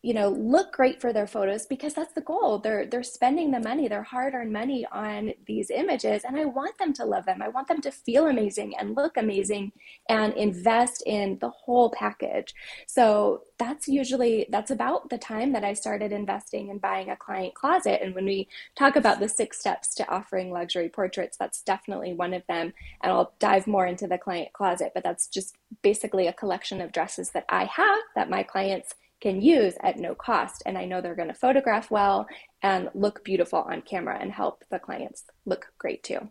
[0.02, 2.58] you know look great for their photos because that's the goal.
[2.58, 6.92] They're they're spending the money their hard-earned money on these images and i want them
[6.94, 7.42] to love them.
[7.42, 9.72] I want them to feel amazing and look amazing
[10.08, 12.54] and invest in the whole package.
[12.86, 17.54] So that's usually that's about the time that i started investing and buying a client
[17.54, 18.00] closet.
[18.02, 22.32] And when we talk about the six steps to offering luxury portraits that's definitely one
[22.32, 22.72] of them.
[23.02, 26.92] And i'll dive more into the client closet but that's just basically a collection of
[26.92, 30.62] dresses that i have that my clients can use at no cost.
[30.66, 32.26] And I know they're going to photograph well
[32.62, 36.30] and look beautiful on camera and help the clients look great too.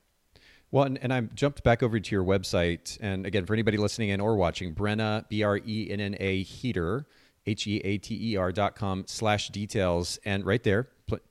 [0.71, 2.97] Well, and, and I jumped back over to your website.
[3.01, 6.43] And again, for anybody listening in or watching, Brenna, B R E N N A
[6.43, 7.07] Heater,
[7.45, 10.19] H E A T E R dot com slash details.
[10.25, 10.89] And right there,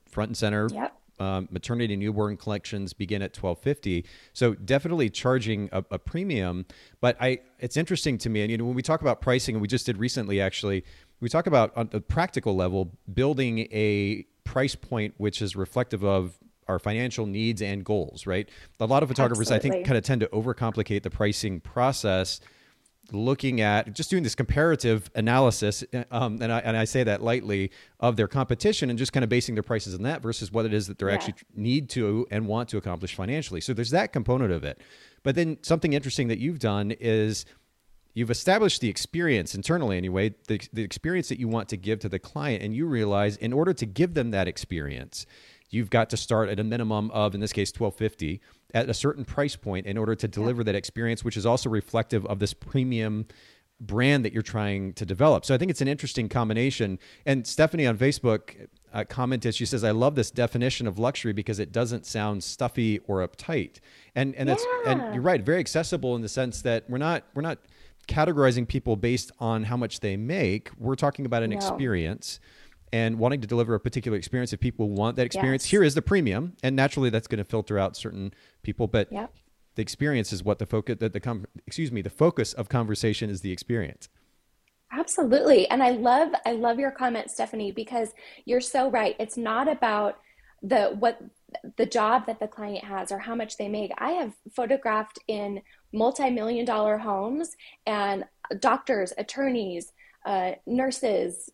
[0.09, 0.67] front and center.
[0.71, 0.95] Yep.
[1.21, 6.65] Um, maternity newborn collections begin at 1250 so definitely charging a, a, premium
[7.01, 9.61] but i it's interesting to me and you know when we talk about pricing and
[9.61, 10.85] we just did recently actually
[11.19, 16.35] we talk about on the practical level building a price point which is reflective of
[16.67, 18.47] our financial needs and goals, right?
[18.79, 19.69] A lot of photographers, Absolutely.
[19.69, 22.39] I think, kind of tend to overcomplicate the pricing process
[23.11, 27.71] looking at just doing this comparative analysis, um, and, I, and I say that lightly,
[27.99, 30.73] of their competition and just kind of basing their prices on that versus what it
[30.73, 31.13] is that they yeah.
[31.13, 33.61] actually need to and want to accomplish financially.
[33.61, 34.81] So there's that component of it.
[35.23, 37.45] But then something interesting that you've done is
[38.19, 42.09] you've established the experience internally anyway the, the experience that you want to give to
[42.09, 45.25] the client and you realize in order to give them that experience
[45.69, 48.41] you've got to start at a minimum of in this case 1250
[48.73, 50.65] at a certain price point in order to deliver yeah.
[50.65, 53.25] that experience which is also reflective of this premium
[53.79, 57.87] brand that you're trying to develop so i think it's an interesting combination and stephanie
[57.87, 62.05] on facebook uh, commented she says i love this definition of luxury because it doesn't
[62.05, 63.77] sound stuffy or uptight
[64.13, 64.91] and and that's yeah.
[64.91, 67.59] and you're right very accessible in the sense that we're not we're not
[68.09, 70.71] categorizing people based on how much they make.
[70.77, 71.55] We're talking about an no.
[71.55, 72.39] experience
[72.91, 74.51] and wanting to deliver a particular experience.
[74.51, 75.71] If people want that experience, yes.
[75.71, 78.87] here is the premium, and naturally that's going to filter out certain people.
[78.87, 79.33] But yep.
[79.75, 80.97] the experience is what the focus.
[80.99, 84.09] The, the com- excuse me, the focus of conversation is the experience.
[84.91, 88.09] Absolutely, and I love I love your comment, Stephanie, because
[88.45, 89.15] you're so right.
[89.19, 90.19] It's not about
[90.63, 91.21] the what
[91.77, 93.91] the job that the client has or how much they make.
[93.97, 98.25] I have photographed in multi-million dollar homes and
[98.59, 99.91] doctors, attorneys,
[100.25, 101.49] uh, nurses,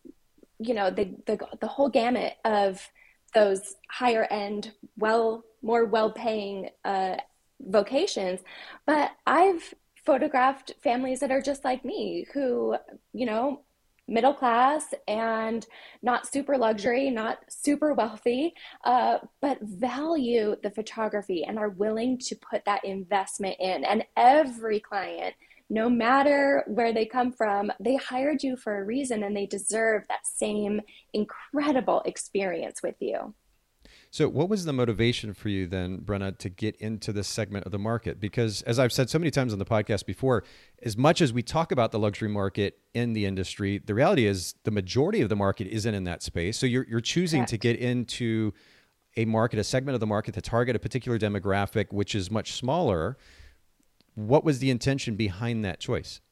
[0.58, 2.88] you know, the, the, the whole gamut of
[3.34, 7.16] those higher end, well, more well paying uh,
[7.60, 8.40] vocations.
[8.86, 12.76] But I've photographed families that are just like me who,
[13.12, 13.60] you know,
[14.08, 15.66] middle class and
[16.02, 22.36] not super luxury, not super wealthy, uh, but value the photography and are willing to
[22.36, 23.84] put that investment in.
[23.84, 25.34] And every client,
[25.68, 30.04] no matter where they come from, they hired you for a reason and they deserve
[30.08, 30.80] that same
[31.12, 33.34] incredible experience with you.
[34.16, 37.72] So, what was the motivation for you then, Brenna, to get into this segment of
[37.72, 38.18] the market?
[38.18, 40.42] Because, as I've said so many times on the podcast before,
[40.82, 44.54] as much as we talk about the luxury market in the industry, the reality is
[44.64, 46.56] the majority of the market isn't in that space.
[46.56, 47.50] So, you're, you're choosing Correct.
[47.50, 48.54] to get into
[49.18, 52.52] a market, a segment of the market to target a particular demographic, which is much
[52.52, 53.18] smaller.
[54.14, 56.22] What was the intention behind that choice?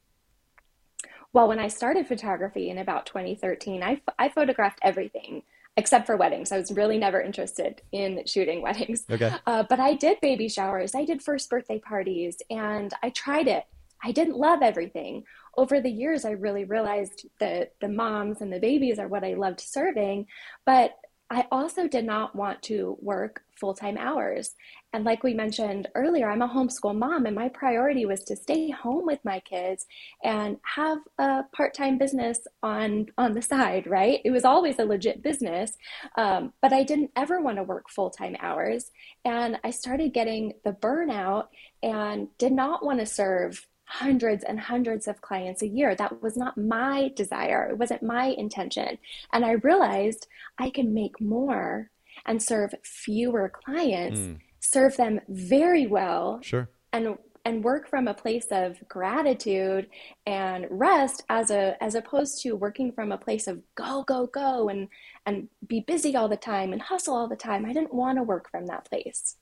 [1.33, 5.43] Well, when I started photography in about 2013, I, I photographed everything
[5.77, 6.51] except for weddings.
[6.51, 9.05] I was really never interested in shooting weddings.
[9.09, 9.33] Okay.
[9.45, 13.65] Uh, but I did baby showers, I did first birthday parties, and I tried it.
[14.03, 15.23] I didn't love everything.
[15.57, 19.33] Over the years, I really realized that the moms and the babies are what I
[19.33, 20.27] loved serving,
[20.65, 20.95] but
[21.29, 24.53] I also did not want to work full time hours.
[24.95, 28.69] And like we mentioned earlier, I'm a homeschool mom, and my priority was to stay
[28.69, 29.85] home with my kids
[30.23, 34.21] and have a part time business on, on the side, right?
[34.23, 35.77] It was always a legit business,
[36.17, 38.89] um, but I didn't ever want to work full time hours.
[39.25, 41.47] And I started getting the burnout
[41.83, 45.93] and did not want to serve hundreds and hundreds of clients a year.
[45.93, 47.67] That was not my desire.
[47.69, 48.97] It wasn't my intention.
[49.33, 50.27] And I realized
[50.57, 51.91] I can make more
[52.25, 54.39] and serve fewer clients, mm.
[54.71, 56.39] Serve them very well.
[56.41, 56.69] Sure.
[56.91, 59.87] And and work from a place of gratitude
[60.25, 64.67] and rest as a as opposed to working from a place of go go go
[64.67, 64.87] and
[65.25, 67.65] and be busy all the time and hustle all the time.
[67.65, 69.37] I didn't want to work from that place.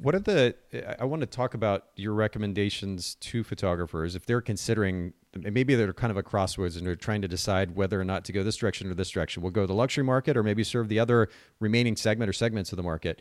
[0.00, 0.54] What are the?
[1.00, 5.12] I want to talk about your recommendations to photographers if they're considering.
[5.34, 8.32] Maybe they're kind of a crossroads and they're trying to decide whether or not to
[8.32, 9.42] go this direction or this direction.
[9.42, 11.28] We'll go the luxury market or maybe serve the other
[11.60, 13.20] remaining segment or segments of the market.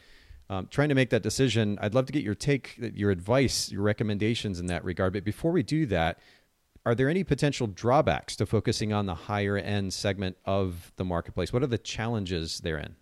[0.49, 1.77] Um, trying to make that decision.
[1.81, 5.11] I'd love to get your take, your advice, your recommendations in that regard.
[5.11, 6.19] But before we do that,
[6.85, 11.51] are there any potential drawbacks to focusing on the higher end segment of the marketplace?
[11.51, 12.95] What are the challenges therein?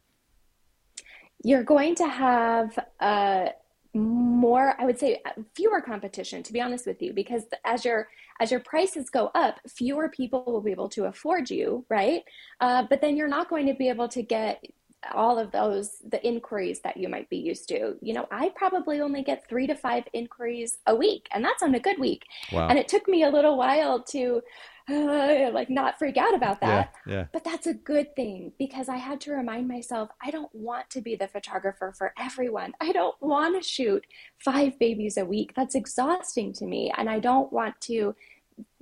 [1.44, 3.50] You're going to have uh,
[3.96, 5.22] more i would say
[5.56, 8.10] fewer competition to be honest with you because as your
[8.42, 12.24] as your prices go up fewer people will be able to afford you right
[12.60, 14.64] uh, but then you're not going to be able to get
[15.14, 19.00] all of those the inquiries that you might be used to you know i probably
[19.02, 22.68] only get three to five inquiries a week and that's on a good week wow.
[22.68, 24.42] and it took me a little while to
[24.90, 26.94] uh, like not freak out about that.
[27.08, 27.26] Yeah, yeah.
[27.34, 31.02] But that's a good thing because I had to remind myself I don't want to
[31.02, 32.74] be the photographer for everyone.
[32.80, 34.06] I don't want to shoot
[34.38, 35.54] five babies a week.
[35.56, 36.94] That's exhausting to me.
[36.96, 38.16] And I don't want to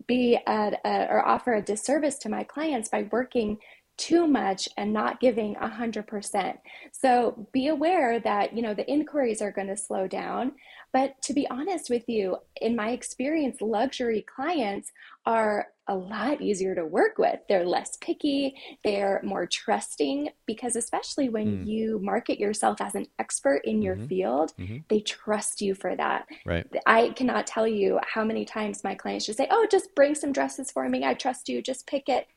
[0.05, 3.57] be at a, or offer a disservice to my clients by working
[3.97, 6.57] too much and not giving 100%.
[6.91, 10.53] So be aware that, you know, the inquiries are going to slow down.
[10.91, 14.91] But to be honest with you, in my experience, luxury clients
[15.25, 17.39] are a lot easier to work with.
[17.49, 21.67] They're less picky, they're more trusting because, especially when mm.
[21.67, 24.07] you market yourself as an expert in your mm-hmm.
[24.07, 24.77] field, mm-hmm.
[24.87, 26.25] they trust you for that.
[26.45, 26.65] Right.
[26.85, 30.31] I cannot tell you how many times my clients just say, Oh, just bring some
[30.31, 31.03] dresses for me.
[31.03, 31.61] I trust you.
[31.61, 32.27] Just pick it.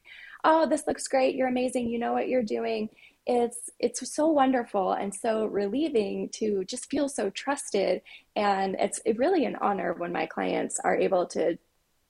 [0.48, 1.34] Oh, this looks great.
[1.34, 1.90] You're amazing.
[1.90, 2.88] You know what you're doing.
[3.26, 8.00] It's it's so wonderful and so relieving to just feel so trusted
[8.36, 11.58] and it's really an honor when my clients are able to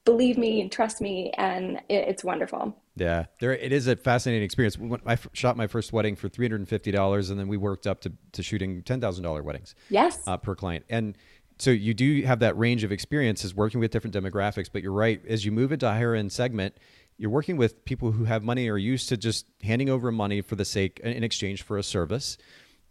[0.04, 4.44] believe me and trust me and it, it's wonderful yeah there it is a fascinating
[4.44, 8.12] experience i f- shot my first wedding for $350 and then we worked up to,
[8.30, 11.18] to shooting $10000 weddings yes uh, per client and
[11.58, 15.20] so you do have that range of experiences working with different demographics but you're right
[15.26, 16.76] as you move into a higher end segment
[17.18, 20.40] you're working with people who have money or are used to just handing over money
[20.40, 22.38] for the sake in exchange for a service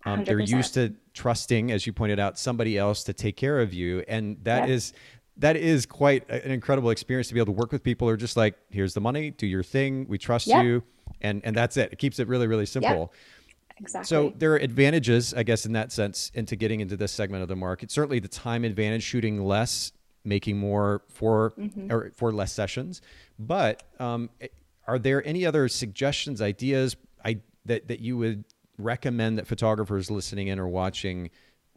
[0.06, 3.74] um, they're used to trusting as you pointed out somebody else to take care of
[3.74, 4.70] you and that yep.
[4.70, 4.94] is
[5.38, 8.18] that is quite an incredible experience to be able to work with people who are
[8.18, 10.64] just like, here's the money, do your thing, we trust yep.
[10.64, 10.84] you,
[11.22, 11.92] and and that's it.
[11.92, 12.90] It keeps it really really simple.
[12.90, 13.14] Yep.
[13.78, 14.08] Exactly.
[14.08, 17.50] So there are advantages, I guess, in that sense, into getting into this segment of
[17.50, 17.92] the market.
[17.92, 19.92] Certainly, the time advantage, shooting less,
[20.26, 21.92] making more for mm-hmm.
[21.92, 23.02] or for less sessions.
[23.40, 24.30] But um,
[24.88, 28.44] are there any other suggestions, ideas, I, that that you would
[28.78, 31.30] recommend that photographers listening in or watching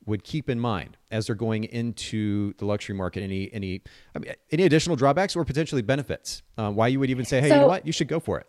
[0.06, 3.22] would keep in mind as they're going into the luxury market?
[3.22, 3.82] Any any
[4.14, 6.42] I mean, any additional drawbacks or potentially benefits?
[6.56, 8.38] Uh, why you would even say, hey, so, you know what, you should go for
[8.38, 8.46] it?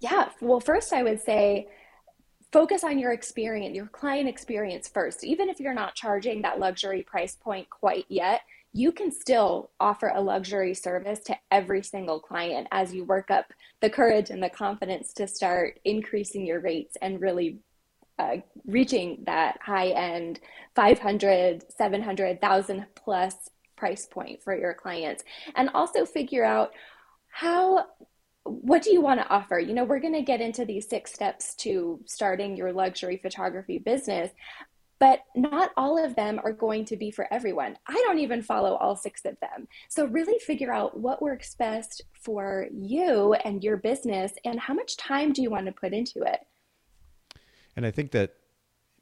[0.00, 0.30] Yeah.
[0.40, 1.68] Well, first I would say
[2.52, 5.24] focus on your experience, your client experience first.
[5.24, 8.42] Even if you're not charging that luxury price point quite yet,
[8.74, 13.46] you can still offer a luxury service to every single client as you work up
[13.80, 17.60] the courage and the confidence to start increasing your rates and really
[18.18, 20.40] uh, reaching that high end
[20.74, 22.40] 500 700
[22.96, 23.34] plus
[23.76, 25.22] price point for your clients.
[25.54, 26.72] And also figure out
[27.28, 27.86] how
[28.42, 29.58] what do you want to offer?
[29.58, 33.78] You know we're going to get into these six steps to starting your luxury photography
[33.78, 34.32] business
[34.98, 37.76] but not all of them are going to be for everyone.
[37.86, 39.68] I don't even follow all six of them.
[39.88, 44.96] So, really figure out what works best for you and your business, and how much
[44.96, 46.40] time do you want to put into it.
[47.76, 48.34] And I think that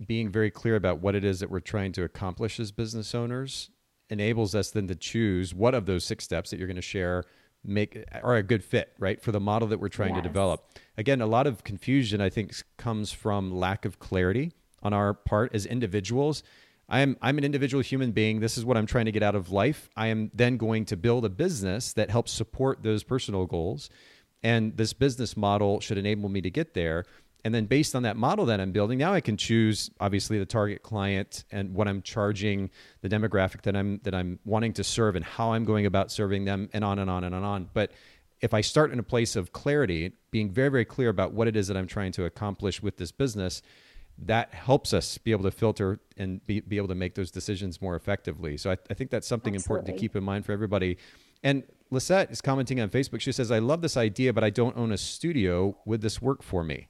[0.07, 3.71] being very clear about what it is that we're trying to accomplish as business owners
[4.11, 7.25] enables us then to choose what of those six steps that you're going to share
[7.65, 10.23] make are a good fit right for the model that we're trying yes.
[10.23, 14.53] to develop again a lot of confusion i think comes from lack of clarity
[14.83, 16.43] on our part as individuals.
[16.89, 18.41] I'm i'm an individual human being.
[18.41, 19.89] This is what i'm trying to get out of life.
[19.97, 23.89] I am then going to build a business that helps support those personal goals.
[24.43, 27.05] And this business model should enable me to get there.
[27.45, 30.47] And then based on that model that I'm building, now I can choose obviously the
[30.47, 35.17] target client and what I'm charging, the demographic that I'm that I'm wanting to serve,
[35.17, 37.71] and how I'm going about serving them, and on and on and on and on.
[37.75, 37.93] But
[38.41, 41.57] if I start in a place of clarity, being very very clear about what it
[41.57, 43.61] is that I'm trying to accomplish with this business,
[44.27, 47.83] that helps us be able to filter and be, be able to make those decisions
[47.83, 48.57] more effectively.
[48.57, 49.81] So I, I think that's something Absolutely.
[49.81, 50.99] important to keep in mind for everybody.
[51.43, 53.21] And Lisette is commenting on Facebook.
[53.21, 55.77] She says, "I love this idea, but I don't own a studio.
[55.85, 56.89] Would this work for me?"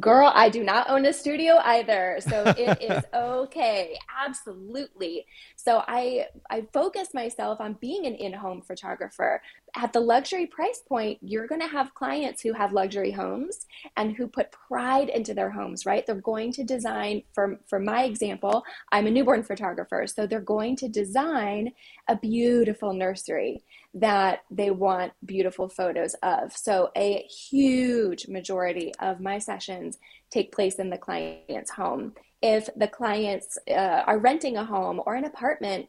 [0.00, 2.18] Girl, I do not own a studio either.
[2.20, 3.98] So it is okay.
[4.26, 5.26] Absolutely.
[5.56, 9.42] So I I focus myself on being an in-home photographer.
[9.76, 14.14] At the luxury price point, you're going to have clients who have luxury homes and
[14.14, 16.06] who put pride into their homes, right?
[16.06, 20.76] They're going to design for for my example, I'm a newborn photographer, so they're going
[20.76, 21.72] to design
[22.08, 26.56] a beautiful nursery that they want beautiful photos of.
[26.56, 29.98] So, a huge majority of my sessions
[30.30, 32.14] take place in the client's home.
[32.42, 35.88] If the clients uh, are renting a home or an apartment,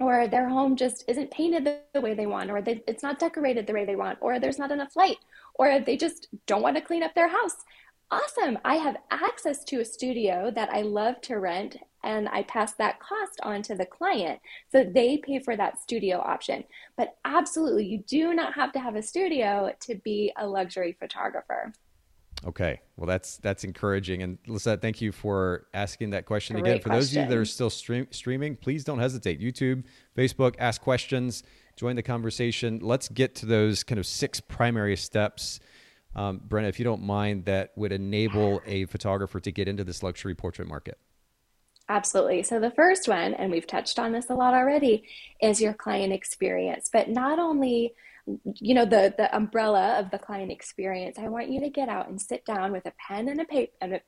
[0.00, 3.66] or their home just isn't painted the way they want, or they, it's not decorated
[3.66, 5.18] the way they want, or there's not enough light,
[5.54, 7.56] or they just don't want to clean up their house.
[8.10, 8.58] Awesome.
[8.64, 13.00] I have access to a studio that I love to rent and I pass that
[13.00, 14.40] cost on to the client.
[14.72, 16.64] So they pay for that studio option.
[16.96, 21.72] But absolutely, you do not have to have a studio to be a luxury photographer.
[22.46, 24.22] Okay, well that's that's encouraging.
[24.22, 26.78] And Lisette, thank you for asking that question Great again.
[26.78, 26.98] For question.
[26.98, 29.40] those of you that are still stream, streaming, please don't hesitate.
[29.40, 29.84] YouTube,
[30.16, 31.42] Facebook, ask questions,
[31.76, 32.78] join the conversation.
[32.80, 35.58] Let's get to those kind of six primary steps,
[36.14, 40.02] um, Brenna, if you don't mind, that would enable a photographer to get into this
[40.02, 40.98] luxury portrait market.
[41.88, 42.42] Absolutely.
[42.42, 45.04] So the first one, and we've touched on this a lot already,
[45.40, 46.90] is your client experience.
[46.92, 47.94] But not only,
[48.56, 51.18] you know, the the umbrella of the client experience.
[51.18, 53.72] I want you to get out and sit down with a pen and a paper
[53.80, 54.00] and a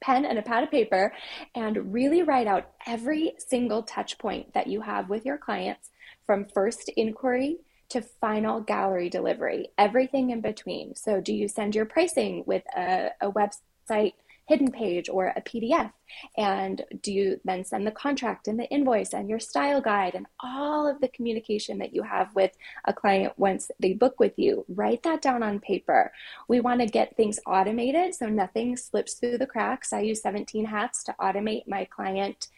[0.00, 1.12] pen and a pad of paper
[1.54, 5.90] and really write out every single touch point that you have with your clients
[6.26, 7.58] from first inquiry
[7.88, 10.94] to final gallery delivery, everything in between.
[10.96, 14.14] So, do you send your pricing with a, a website
[14.46, 15.92] hidden page or a PDF?
[16.36, 20.26] And do you then send the contract and the invoice and your style guide and
[20.40, 22.52] all of the communication that you have with
[22.84, 24.64] a client once they book with you?
[24.68, 26.12] Write that down on paper.
[26.48, 29.92] We want to get things automated so nothing slips through the cracks.
[29.92, 32.48] I use 17hats to automate my client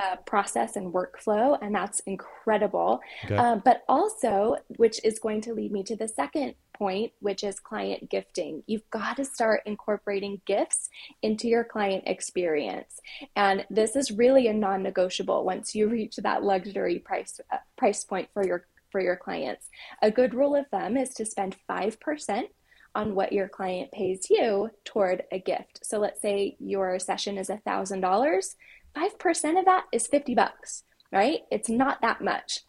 [0.00, 3.00] uh, process and workflow, and that's incredible.
[3.24, 3.36] Okay.
[3.36, 7.58] Uh, but also, which is going to lead me to the second point, which is
[7.58, 8.62] client gifting.
[8.66, 10.88] You've got to start incorporating gifts
[11.22, 13.00] into your client experience,
[13.36, 18.28] and this is really a non-negotiable once you reach that luxury price uh, price point
[18.32, 19.68] for your for your clients.
[20.02, 22.48] A good rule of thumb is to spend five percent
[22.94, 25.80] on what your client pays you toward a gift.
[25.84, 28.54] So let's say your session is $1,000.
[28.96, 31.40] 5% of that is 50 bucks, right?
[31.50, 32.60] It's not that much.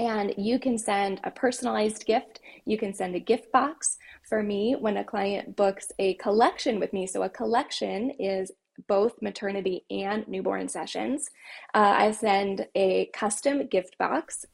[0.00, 2.40] And you can send a personalized gift.
[2.64, 3.98] You can send a gift box.
[4.22, 8.50] For me, when a client books a collection with me, so a collection is
[8.88, 11.28] both maternity and newborn sessions,
[11.74, 14.46] uh, I send a custom gift box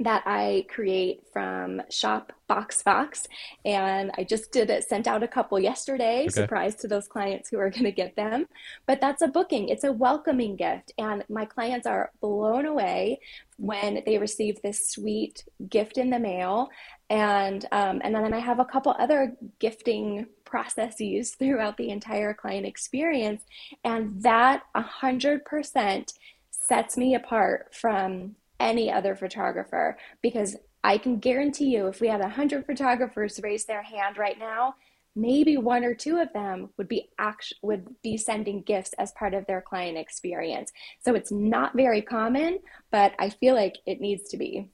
[0.00, 3.28] that I create from Shop Box Fox.
[3.66, 6.30] And I just did it, sent out a couple yesterday, okay.
[6.30, 8.46] surprise to those clients who are going to get them.
[8.86, 10.92] But that's a booking, it's a welcoming gift.
[10.96, 13.20] And my clients are blown away
[13.58, 16.70] when they receive this sweet gift in the mail.
[17.10, 22.64] And, um, and then I have a couple other gifting processes throughout the entire client
[22.64, 23.42] experience.
[23.84, 26.14] And that 100%
[26.50, 32.20] sets me apart from any other photographer because I can guarantee you if we had
[32.20, 34.74] 100 photographers raise their hand right now,
[35.16, 39.34] maybe one or two of them would be act- would be sending gifts as part
[39.34, 40.72] of their client experience.
[41.00, 42.58] So it's not very common,
[42.90, 44.68] but I feel like it needs to be.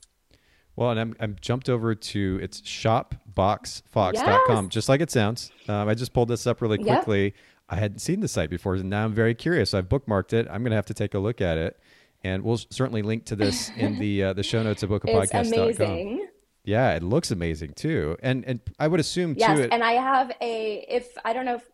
[0.76, 4.72] Well, and I'm, I'm jumped over to it's shopboxfox.com, yes.
[4.72, 5.50] just like it sounds.
[5.68, 7.24] Um, I just pulled this up really quickly.
[7.24, 7.34] Yep.
[7.68, 9.74] I hadn't seen the site before, and now I'm very curious.
[9.74, 10.46] I've bookmarked it.
[10.48, 11.80] I'm going to have to take a look at it
[12.26, 15.40] and we'll certainly link to this in the uh, the show notes of bokehpodcast.com.
[15.46, 16.26] It's amazing.
[16.64, 19.40] Yeah, it looks amazing too, and and I would assume too.
[19.40, 21.68] Yes, and I have a if I don't know if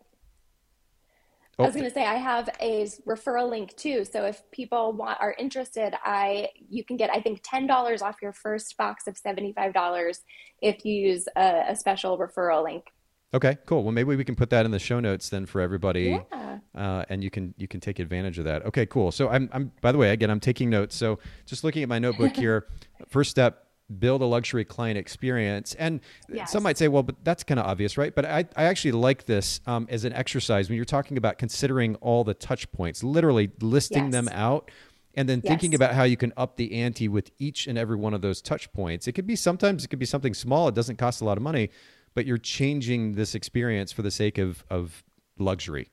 [1.57, 1.63] oh.
[1.63, 4.05] I was going to say I have a referral link too.
[4.05, 8.21] So if people want are interested, I you can get I think ten dollars off
[8.21, 10.21] your first box of seventy five dollars
[10.61, 12.85] if you use a, a special referral link.
[13.33, 13.83] Okay, cool.
[13.83, 16.59] Well, maybe we can put that in the show notes then for everybody, yeah.
[16.75, 18.65] uh, and you can you can take advantage of that.
[18.67, 19.11] Okay, cool.
[19.11, 20.95] So I'm I'm by the way again I'm taking notes.
[20.95, 22.67] So just looking at my notebook here,
[23.09, 23.65] first step:
[23.99, 25.73] build a luxury client experience.
[25.75, 26.51] And yes.
[26.51, 28.13] some might say, well, but that's kind of obvious, right?
[28.13, 31.95] But I I actually like this um, as an exercise when you're talking about considering
[31.95, 34.11] all the touch points, literally listing yes.
[34.11, 34.69] them out.
[35.15, 35.51] And then yes.
[35.51, 38.41] thinking about how you can up the ante with each and every one of those
[38.41, 39.07] touch points.
[39.07, 40.67] It could be sometimes it could be something small.
[40.67, 41.69] It doesn't cost a lot of money,
[42.13, 45.03] but you're changing this experience for the sake of of
[45.37, 45.89] luxury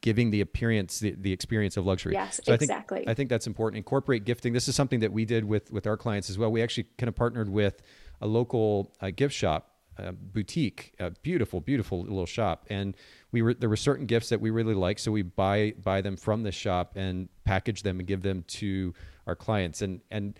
[0.00, 2.12] giving the appearance the, the experience of luxury.
[2.12, 3.78] Yes so exactly I think, I think that's important.
[3.78, 4.52] Incorporate gifting.
[4.52, 6.50] This is something that we did with with our clients as well.
[6.50, 7.82] We actually kind of partnered with
[8.20, 12.66] a local uh, gift shop uh, boutique a beautiful beautiful little shop.
[12.70, 12.96] And
[13.32, 16.16] we were there were certain gifts that we really liked so we buy buy them
[16.16, 18.94] from the shop and package them and give them to
[19.26, 19.82] our clients.
[19.82, 20.38] And and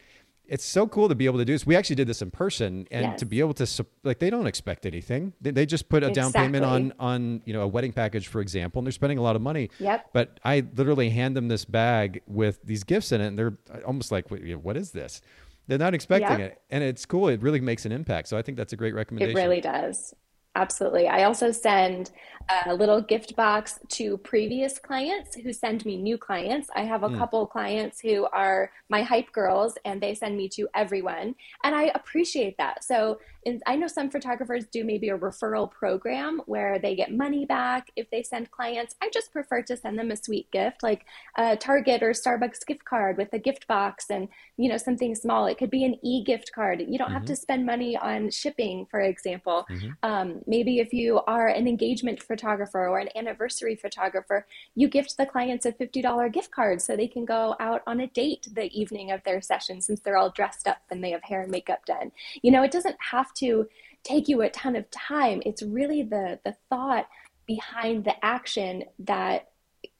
[0.48, 1.66] it's so cool to be able to do this.
[1.66, 3.20] We actually did this in person, and yes.
[3.20, 5.34] to be able to like they don't expect anything.
[5.40, 6.32] They, they just put a exactly.
[6.32, 9.22] down payment on on you know a wedding package, for example, and they're spending a
[9.22, 9.70] lot of money.
[9.78, 10.10] Yep.
[10.12, 13.80] But I literally hand them this bag with these gifts in it, and they're uh,
[13.86, 15.20] almost like, "What is this?"
[15.66, 16.52] They're not expecting yep.
[16.52, 17.28] it, and it's cool.
[17.28, 18.28] It really makes an impact.
[18.28, 19.36] So I think that's a great recommendation.
[19.36, 20.14] It really does.
[20.58, 21.06] Absolutely.
[21.06, 22.10] I also send
[22.66, 26.68] a little gift box to previous clients who send me new clients.
[26.74, 27.16] I have a mm.
[27.16, 31.36] couple clients who are my hype girls and they send me to everyone.
[31.62, 32.82] And I appreciate that.
[32.82, 37.46] So in, I know some photographers do maybe a referral program where they get money
[37.46, 38.94] back if they send clients.
[39.02, 42.84] I just prefer to send them a sweet gift like a Target or Starbucks gift
[42.84, 45.46] card with a gift box and, you know, something small.
[45.46, 46.80] It could be an e gift card.
[46.86, 47.14] You don't mm-hmm.
[47.14, 49.66] have to spend money on shipping, for example.
[49.70, 49.90] Mm-hmm.
[50.02, 55.26] Um, maybe if you are an engagement photographer or an anniversary photographer, you gift the
[55.26, 59.10] clients a $50 gift card so they can go out on a date the evening
[59.10, 62.12] of their session since they're all dressed up and they have hair and makeup done.
[62.42, 63.66] You know, it doesn't have to
[64.04, 65.42] take you a ton of time.
[65.44, 67.06] It's really the the thought
[67.46, 69.48] behind the action that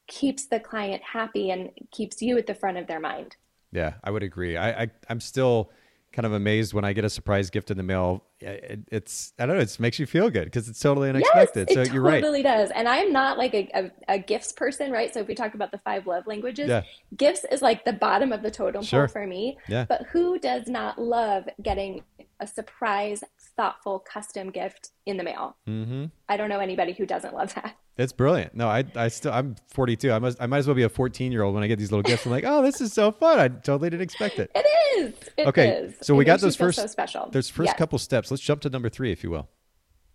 [0.07, 3.35] keeps the client happy and keeps you at the front of their mind.
[3.71, 4.57] Yeah, I would agree.
[4.57, 5.71] I, I am still
[6.11, 8.23] kind of amazed when I get a surprise gift in the mail.
[8.39, 11.67] It, it's I don't know, it makes you feel good because it's totally unexpected.
[11.69, 12.17] Yes, so it you're right.
[12.17, 12.71] It totally does.
[12.71, 15.13] And I'm not like a, a, a, gifts person, right?
[15.13, 16.83] So if we talk about the five love languages, yeah.
[17.15, 19.07] gifts is like the bottom of the totem sure.
[19.07, 19.57] pole for me.
[19.67, 19.85] Yeah.
[19.87, 22.03] But who does not love getting
[22.39, 23.23] a surprise,
[23.59, 25.57] thoughtful, custom gift in the mail.
[25.67, 26.05] Mm-hmm.
[26.29, 27.75] I don't know anybody who doesn't love that.
[27.97, 28.55] It's brilliant.
[28.55, 30.09] No, I, I still, I'm 42.
[30.13, 31.91] I must, I might as well be a 14 year old when I get these
[31.91, 32.25] little gifts.
[32.25, 33.37] I'm like, oh, this is so fun.
[33.37, 34.49] I totally didn't expect it.
[34.55, 34.65] It
[34.97, 35.13] is.
[35.35, 35.95] It okay, is.
[36.01, 37.27] so It we got those first, so special.
[37.33, 37.77] there's first Yes.
[37.77, 38.31] couple steps.
[38.31, 39.49] Let's jump to number three, if you will.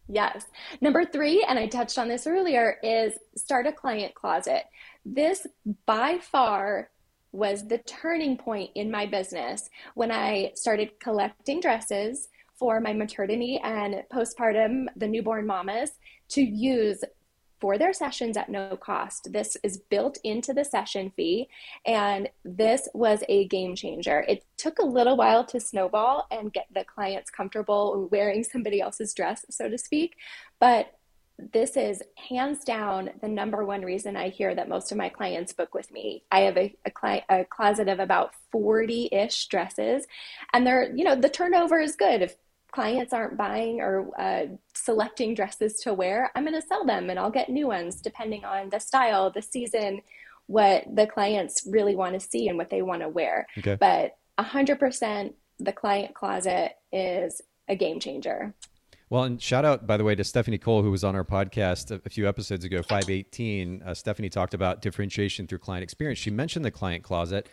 [0.09, 0.47] Yes.
[0.80, 4.62] Number three, and I touched on this earlier, is start a client closet.
[5.05, 5.47] This
[5.84, 6.88] by far
[7.32, 12.28] was the turning point in my business when I started collecting dresses
[12.59, 15.93] for my maternity and postpartum, the newborn mamas,
[16.31, 17.03] to use
[17.61, 19.33] for their sessions at no cost.
[19.33, 21.49] This is built into the session fee,
[21.87, 24.21] and this was a game changer.
[24.29, 29.15] It took a little while to snowball and get the clients comfortable wearing somebody else's
[29.15, 30.17] dress, so to speak,
[30.61, 30.93] but
[31.39, 35.53] this is hands down the number one reason I hear that most of my clients
[35.53, 36.23] book with me.
[36.31, 40.07] I have a, a, cli- a closet of about 40 ish dresses,
[40.53, 42.23] and they're, you know, the turnover is good.
[42.23, 42.37] If
[42.75, 47.18] clients aren't buying or uh, selecting dresses to wear, I'm going to sell them and
[47.18, 50.01] I'll get new ones depending on the style, the season,
[50.47, 53.47] what the clients really want to see and what they want to wear.
[53.57, 53.77] Okay.
[53.79, 58.53] But 100% the client closet is a game changer.
[59.09, 61.93] Well, and shout out, by the way, to Stephanie Cole, who was on our podcast
[61.93, 63.83] a, a few episodes ago, 518.
[63.83, 66.18] Uh, Stephanie talked about differentiation through client experience.
[66.18, 67.49] She mentioned the client closet.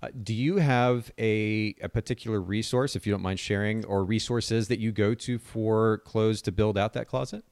[0.00, 4.68] Uh, do you have a, a particular resource, if you don't mind sharing, or resources
[4.68, 7.44] that you go to for clothes to build out that closet?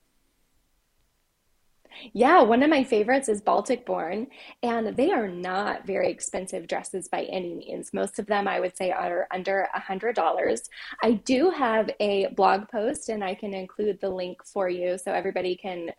[2.13, 4.27] Yeah, one of my favorites is Baltic Born,
[4.63, 7.93] and they are not very expensive dresses by any means.
[7.93, 10.69] Most of them, I would say, are under a $100.
[11.03, 15.13] I do have a blog post, and I can include the link for you so
[15.13, 15.91] everybody can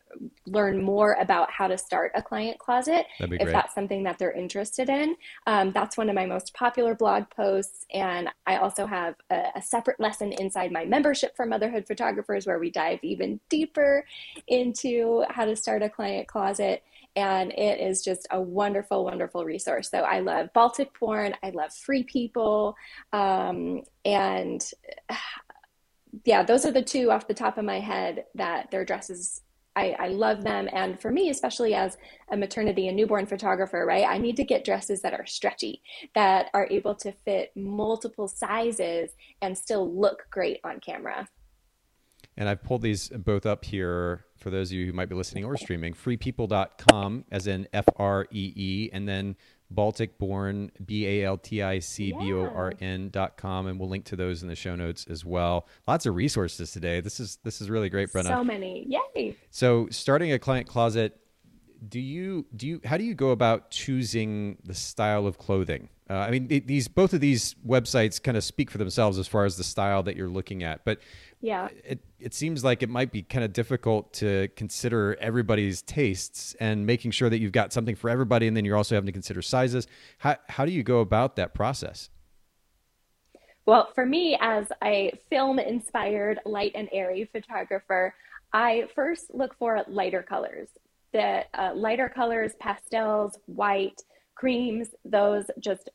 [0.46, 4.90] learn more about how to start a client closet if that's something that they're interested
[4.90, 5.16] in.
[5.46, 9.62] Um, that's one of my most popular blog posts, and I also have a, a
[9.62, 14.06] separate lesson inside my membership for motherhood photographers where we dive even deeper
[14.48, 16.84] into how to start a client closet.
[17.16, 19.90] And it is just a wonderful, wonderful resource.
[19.90, 21.34] So I love Baltic Born.
[21.42, 22.76] I love Free People.
[23.12, 24.64] Um, and
[26.26, 29.42] yeah, those are the two off the top of my head that their dresses.
[29.76, 30.68] I, I love them.
[30.74, 31.98] And for me, especially as
[32.32, 35.84] a maternity and newborn photographer, right, I need to get dresses that are stretchy,
[36.16, 39.12] that are able to fit multiple sizes
[39.44, 41.28] and still look great on camera.
[42.38, 45.44] And I've pulled these both up here for those of you who might be listening
[45.44, 45.94] or streaming.
[45.94, 49.36] Freepeople.com, as in F R E E, and then
[49.72, 53.68] Baltic Born, B A L T I C B O R N.com.
[53.68, 55.68] And we'll link to those in the show notes as well.
[55.88, 57.02] Lots of resources today.
[57.02, 58.28] This is this is really great, Brenna.
[58.28, 58.88] So many.
[58.88, 59.36] Yay.
[59.50, 61.20] So starting a client closet,
[61.88, 65.90] do you do you how do you go about choosing the style of clothing?
[66.10, 69.44] Uh, I mean, these both of these websites kind of speak for themselves as far
[69.44, 71.00] as the style that you're looking at, but
[71.40, 71.70] Yeah.
[71.84, 76.86] it it seems like it might be kind of difficult to consider everybody's tastes and
[76.86, 79.42] making sure that you've got something for everybody, and then you're also having to consider
[79.42, 79.88] sizes.
[80.18, 82.10] How how do you go about that process?
[83.68, 88.16] Well, for me, as a film inspired light and airy photographer,
[88.54, 90.70] I first look for lighter colors.
[91.12, 94.02] The uh, lighter colors, pastels, white,
[94.36, 95.90] creams, those just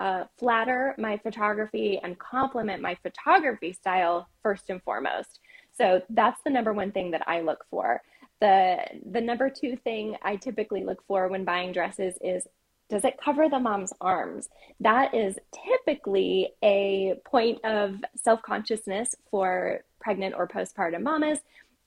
[0.00, 5.40] uh, flatter my photography and complement my photography style first and foremost.
[5.76, 8.02] So that's the number one thing that I look for.
[8.40, 8.78] The
[9.10, 12.46] the number two thing I typically look for when buying dresses is
[12.90, 14.48] does it cover the mom's arms?
[14.80, 21.38] That is typically a point of self consciousness for pregnant or postpartum mamas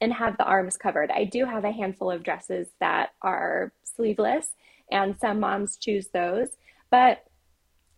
[0.02, 1.12] and have the arms covered.
[1.12, 4.54] I do have a handful of dresses that are sleeveless,
[4.92, 6.50] and some moms choose those.
[6.90, 7.24] But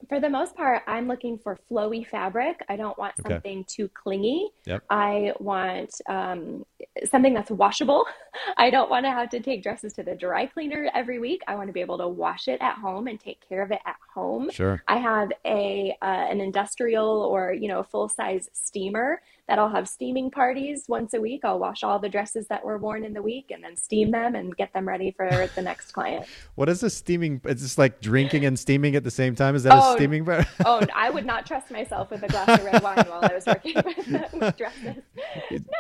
[0.07, 2.61] for the most part, I'm looking for flowy fabric.
[2.69, 3.33] I don't want Okay.
[3.33, 4.49] something too clingy.
[4.65, 4.83] Yep.
[4.89, 6.65] I want um,
[7.05, 8.05] something that's washable.
[8.57, 11.41] I don't want to have to take dresses to the dry cleaner every week.
[11.47, 13.81] I want to be able to wash it at home and take care of it
[13.85, 14.49] at home.
[14.51, 14.81] Sure.
[14.87, 19.89] I have a uh, an industrial or you know full size steamer that I'll have
[19.89, 21.41] steaming parties once a week.
[21.43, 24.35] I'll wash all the dresses that were worn in the week and then steam them
[24.35, 26.25] and get them ready for the next client.
[26.55, 27.41] What is a steaming?
[27.45, 29.55] Is this like drinking and steaming at the same time?
[29.55, 30.23] Is that Oh, a steaming?
[30.23, 30.45] bar?
[30.65, 33.45] Oh, I would not trust myself with a glass of red wine while I was
[33.45, 35.03] working with, with dresses.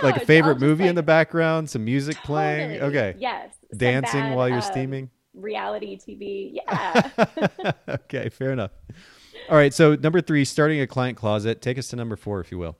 [0.01, 2.79] like a favorite movie in the background, some music playing.
[2.79, 2.97] Totally.
[2.97, 3.19] Okay.
[3.19, 3.53] Yes.
[3.75, 5.09] Dancing bad, while you're um, steaming.
[5.33, 6.53] Reality TV.
[6.53, 7.71] Yeah.
[7.89, 8.71] okay, fair enough.
[9.49, 11.61] All right, so number three, starting a client closet.
[11.61, 12.77] Take us to number four, if you will.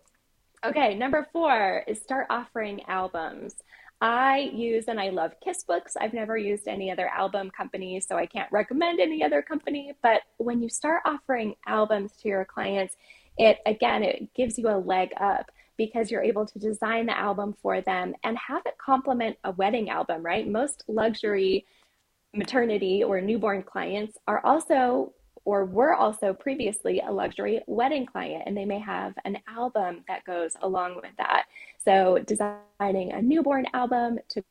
[0.66, 3.56] Okay, number four is start offering albums.
[4.02, 5.98] I use and I love Kiss Books.
[6.00, 9.94] I've never used any other album company, so I can't recommend any other company.
[10.02, 12.96] But when you start offering albums to your clients,
[13.38, 15.52] it again, it gives you a leg up.
[15.78, 19.90] because you're able to design the album for them and have it complement a wedding
[19.90, 20.46] album, right?
[20.48, 21.66] Most luxury
[22.36, 25.14] maternity or newborn clients are also
[25.50, 30.24] or were also previously a luxury wedding client and they may have an album that
[30.24, 31.46] goes along with that.
[31.84, 34.44] So designing a newborn album to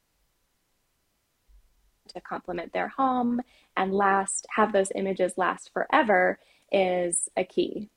[2.09, 3.41] to complement their home
[3.77, 6.41] and last have those images last forever
[6.73, 7.91] is a key.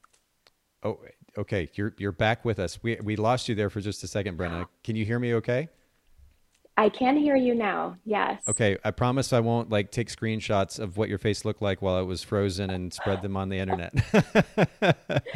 [0.83, 0.99] Oh,
[1.35, 1.71] okay.
[1.73, 2.83] You're you're back with us.
[2.83, 4.67] We we lost you there for just a second, Brenna.
[4.83, 5.69] Can you hear me okay?
[6.81, 7.95] I can hear you now.
[8.05, 8.41] Yes.
[8.47, 8.75] Okay.
[8.83, 12.05] I promise I won't like take screenshots of what your face looked like while it
[12.05, 13.93] was frozen and spread them on the internet.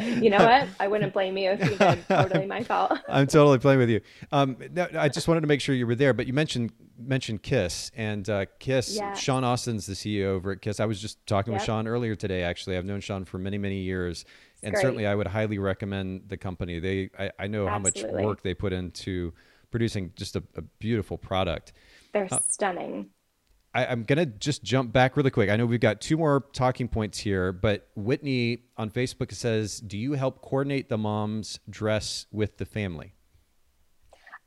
[0.00, 0.66] you know what?
[0.80, 2.04] I wouldn't blame you if you did.
[2.08, 2.98] Totally my fault.
[3.08, 4.00] I'm totally playing with you.
[4.32, 7.44] Um, no, I just wanted to make sure you were there, but you mentioned mentioned
[7.44, 8.96] Kiss and uh, Kiss.
[8.96, 9.14] Yeah.
[9.14, 10.80] Sean Austin's the CEO over at Kiss.
[10.80, 11.60] I was just talking yep.
[11.60, 12.42] with Sean earlier today.
[12.42, 14.24] Actually, I've known Sean for many many years,
[14.54, 14.82] it's and great.
[14.82, 16.80] certainly I would highly recommend the company.
[16.80, 18.02] They I, I know Absolutely.
[18.02, 19.32] how much work they put into
[19.70, 21.72] producing just a, a beautiful product.
[22.12, 23.10] They're uh, stunning.
[23.74, 25.50] I, am going to just jump back really quick.
[25.50, 29.98] I know we've got two more talking points here, but Whitney on Facebook says, Do
[29.98, 33.12] you help coordinate the mom's dress with the family?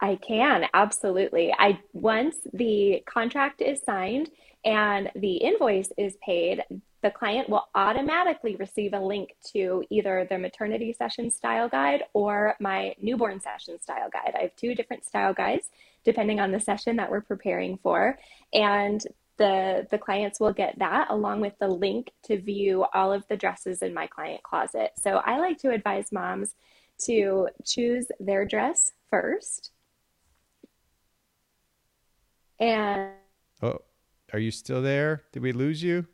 [0.01, 1.53] I can, absolutely.
[1.59, 4.31] I once the contract is signed
[4.65, 6.63] and the invoice is paid,
[7.01, 12.55] the client will automatically receive a link to either the maternity session style guide or
[12.59, 14.33] my newborn session style guide.
[14.37, 15.69] I have two different style guides
[16.03, 18.17] depending on the session that we're preparing for.
[18.53, 19.01] And
[19.37, 23.37] the, the clients will get that along with the link to view all of the
[23.37, 24.91] dresses in my client closet.
[24.97, 26.55] So I like to advise moms
[27.05, 29.71] to choose their dress first.
[32.59, 33.11] And
[33.61, 33.79] oh,
[34.33, 35.23] are you still there?
[35.31, 36.07] Did we lose you?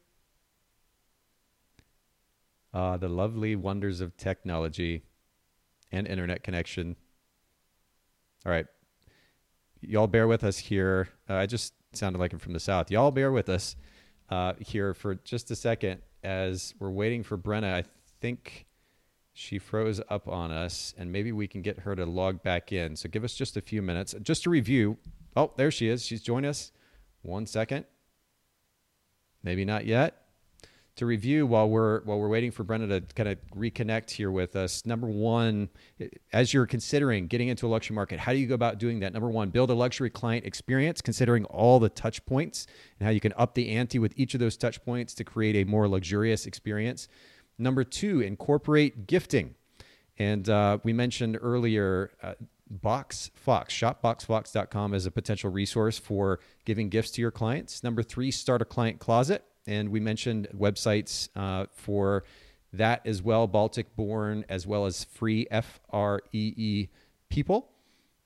[2.75, 5.01] uh, the lovely wonders of technology
[5.91, 6.97] and internet connection.
[8.45, 8.65] All right.
[9.81, 11.07] Y'all bear with us here.
[11.29, 12.91] Uh, I just sounded like I'm from the South.
[12.91, 13.77] Y'all bear with us
[14.29, 17.73] uh, here for just a second as we're waiting for Brenna.
[17.73, 17.85] I
[18.19, 18.65] think
[19.31, 22.97] she froze up on us, and maybe we can get her to log back in.
[22.97, 24.13] So give us just a few minutes.
[24.21, 24.97] Just to review.
[25.37, 26.05] Oh, there she is.
[26.05, 26.73] She's joined us.
[27.21, 27.85] One second.
[29.45, 30.25] Maybe not yet
[30.95, 34.55] to review while we're while we're waiting for Brenda to kind of reconnect here with
[34.55, 34.85] us.
[34.85, 35.69] Number one,
[36.31, 39.13] as you're considering getting into a luxury market, how do you go about doing that?
[39.13, 42.65] Number one, build a luxury client experience, considering all the touch points
[42.99, 45.55] and how you can up the ante with each of those touch points to create
[45.55, 47.09] a more luxurious experience.
[47.57, 49.55] Number two, incorporate gifting.
[50.17, 52.35] And uh, we mentioned earlier, uh,
[52.69, 57.83] Box Fox, shopboxfox.com as a potential resource for giving gifts to your clients.
[57.83, 62.23] Number three, start a client closet and we mentioned websites uh, for
[62.73, 66.89] that as well Baltic Born, as well as free F R E E
[67.29, 67.71] people.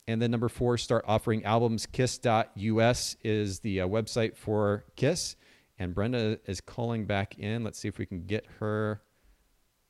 [0.07, 1.85] And then number four, start offering albums.
[1.85, 5.35] Kiss.us is the uh, website for Kiss.
[5.77, 7.63] And Brenda is calling back in.
[7.63, 9.01] Let's see if we can get her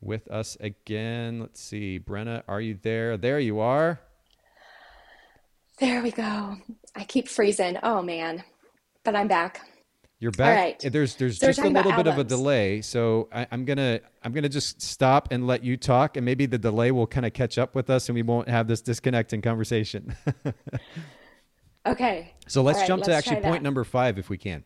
[0.02, 1.40] with us again.
[1.40, 2.00] Let's see.
[2.00, 3.16] Brenna, are you there?
[3.16, 4.02] There you are.
[5.80, 6.58] There we go.
[6.96, 7.78] I keep freezing.
[7.84, 8.44] Oh, man.
[9.06, 9.62] But I'm back.
[10.20, 10.58] You're back.
[10.58, 10.92] Right.
[10.92, 12.08] There's there's so just a little bit albums.
[12.10, 16.18] of a delay, so I, am gonna I'm gonna just stop and let you talk,
[16.18, 18.68] and maybe the delay will kind of catch up with us, and we won't have
[18.68, 20.14] this disconnecting conversation.
[21.86, 22.34] okay.
[22.48, 24.66] So let's right, jump let's to actually point number five, if we can.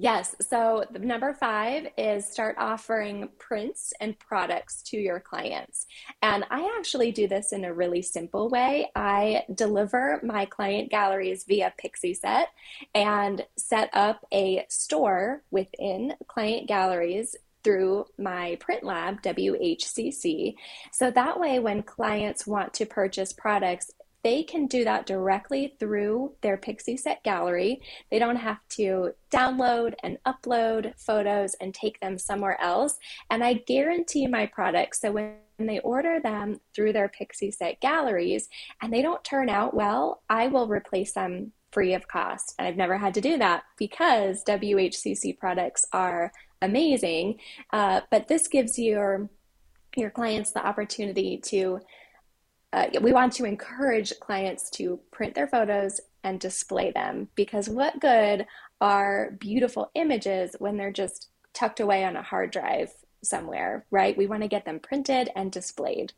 [0.00, 0.34] Yes.
[0.40, 5.84] So number five is start offering prints and products to your clients.
[6.22, 8.90] And I actually do this in a really simple way.
[8.96, 12.46] I deliver my client galleries via Pixieset
[12.94, 20.54] and set up a store within client galleries through my print lab, WHCC.
[20.92, 23.90] So that way, when clients want to purchase products,
[24.22, 27.80] they can do that directly through their Pixieset gallery.
[28.10, 32.98] They don't have to download and upload photos and take them somewhere else.
[33.30, 35.00] And I guarantee my products.
[35.00, 38.48] So when they order them through their Pixieset galleries
[38.82, 42.54] and they don't turn out well, I will replace them free of cost.
[42.58, 47.38] And I've never had to do that because WHCC products are amazing.
[47.72, 49.28] Uh, but this gives your
[49.96, 51.80] your clients the opportunity to
[52.72, 58.00] uh, we want to encourage clients to print their photos and display them because what
[58.00, 58.46] good
[58.80, 62.92] are beautiful images when they're just tucked away on a hard drive
[63.22, 64.16] somewhere, right?
[64.16, 66.12] We want to get them printed and displayed.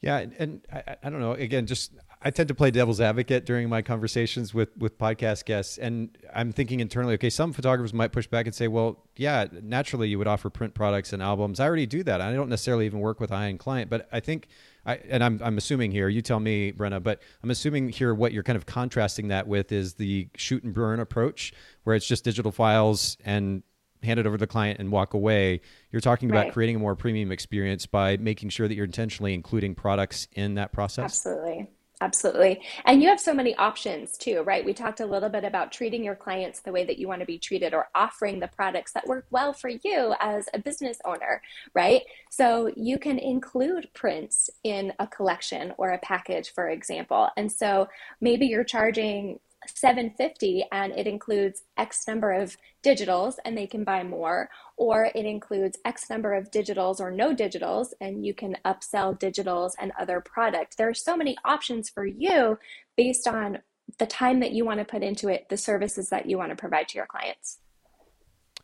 [0.00, 1.32] Yeah, and I, I, don't know.
[1.32, 5.78] Again, just I tend to play devil's advocate during my conversations with with podcast guests,
[5.78, 7.14] and I'm thinking internally.
[7.14, 10.74] Okay, some photographers might push back and say, "Well, yeah, naturally you would offer print
[10.74, 11.60] products and albums.
[11.60, 12.20] I already do that.
[12.20, 14.48] I don't necessarily even work with high end client, but I think."
[14.86, 18.32] I, and I'm, I'm assuming here, you tell me, Brenna, but I'm assuming here what
[18.32, 21.52] you're kind of contrasting that with is the shoot and burn approach,
[21.84, 23.62] where it's just digital files and
[24.02, 25.60] hand it over to the client and walk away.
[25.92, 26.52] You're talking about right.
[26.52, 30.72] creating a more premium experience by making sure that you're intentionally including products in that
[30.72, 31.04] process.
[31.26, 31.68] Absolutely.
[32.02, 32.62] Absolutely.
[32.86, 34.64] And you have so many options too, right?
[34.64, 37.26] We talked a little bit about treating your clients the way that you want to
[37.26, 41.42] be treated or offering the products that work well for you as a business owner,
[41.74, 42.00] right?
[42.30, 47.28] So you can include prints in a collection or a package, for example.
[47.36, 47.86] And so
[48.18, 54.02] maybe you're charging 750 and it includes X number of digitals and they can buy
[54.02, 59.18] more, or it includes X number of digitals or no digitals and you can upsell
[59.18, 60.78] digitals and other product.
[60.78, 62.58] There are so many options for you
[62.96, 63.58] based on
[63.98, 66.56] the time that you want to put into it, the services that you want to
[66.56, 67.58] provide to your clients.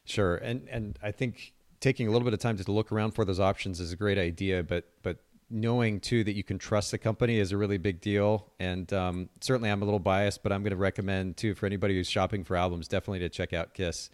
[0.05, 0.37] Sure.
[0.37, 3.41] And and I think taking a little bit of time to look around for those
[3.41, 5.19] options is a great idea, but but
[5.51, 8.53] knowing too that you can trust the company is a really big deal.
[8.59, 11.95] And um, certainly, I'm a little biased, but I'm going to recommend too for anybody
[11.95, 14.11] who's shopping for albums, definitely to check out Kiss.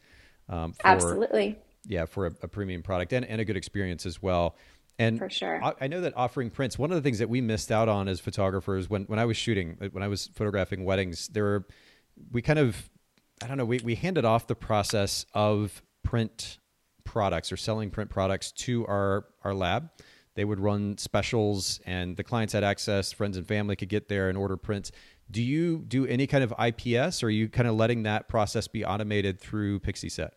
[0.49, 1.59] Um, for, Absolutely.
[1.87, 4.57] Yeah, for a, a, premium product and, and a good experience as well.
[4.99, 6.79] And for sure, I, I, know that offering prints.
[6.79, 9.37] One of the things that we missed out on as photographers when when I was
[9.37, 11.67] shooting, when I was photographing weddings, there were
[12.31, 12.91] we kind of
[13.43, 16.59] I don't know we we handed off the process of print
[17.05, 19.91] products or selling print products to our our lab
[20.35, 23.13] they would run specials, and the clients had access.
[23.13, 24.91] Friends and family could get there and order prints.
[25.31, 28.69] Do you do any kind of IPS, or are you kind of letting that process
[28.69, 30.31] be automated through Pixieset?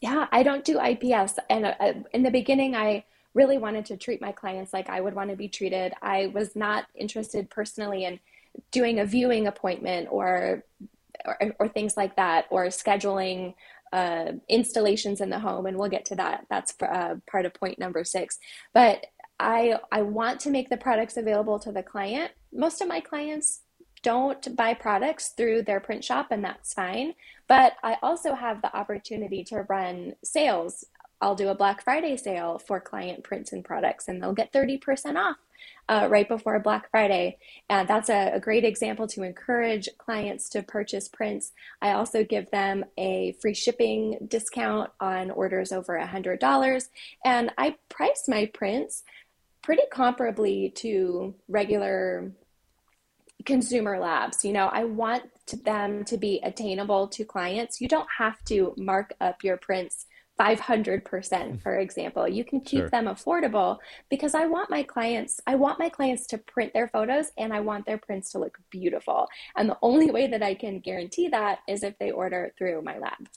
[0.00, 3.04] Yeah, I don't do IPS, and uh, in the beginning, I
[3.34, 5.92] really wanted to treat my clients like I would want to be treated.
[6.00, 8.20] I was not interested personally in
[8.70, 10.64] doing a viewing appointment or
[11.24, 13.54] or, or things like that, or scheduling
[13.94, 16.46] uh, installations in the home, and we'll get to that.
[16.50, 18.38] That's uh, part of point number six.
[18.72, 19.06] But
[19.38, 22.32] I I want to make the products available to the client.
[22.52, 23.60] Most of my clients
[24.02, 27.14] don't buy products through their print shop, and that's fine.
[27.48, 30.84] But I also have the opportunity to run sales.
[31.20, 35.16] I'll do a Black Friday sale for client prints and products, and they'll get 30%
[35.16, 35.36] off
[35.88, 37.38] uh, right before Black Friday.
[37.68, 41.52] And that's a, a, great example to encourage clients to purchase prints.
[41.82, 46.88] I also give them a free shipping discount on orders over $100.
[47.24, 49.04] And I price my prints
[49.62, 52.32] pretty comparably to regular
[53.44, 54.44] consumer labs.
[54.44, 55.24] You know, I want
[55.64, 57.80] them to be attainable to clients.
[57.80, 60.06] You don't have to mark up your prints
[60.38, 62.26] 500% for example.
[62.28, 62.88] You can keep sure.
[62.88, 63.78] them affordable
[64.10, 67.60] because i want my clients i want my clients to print their photos and i
[67.60, 69.28] want their prints to look beautiful.
[69.56, 72.98] And the only way that i can guarantee that is if they order through my
[72.98, 73.28] lab.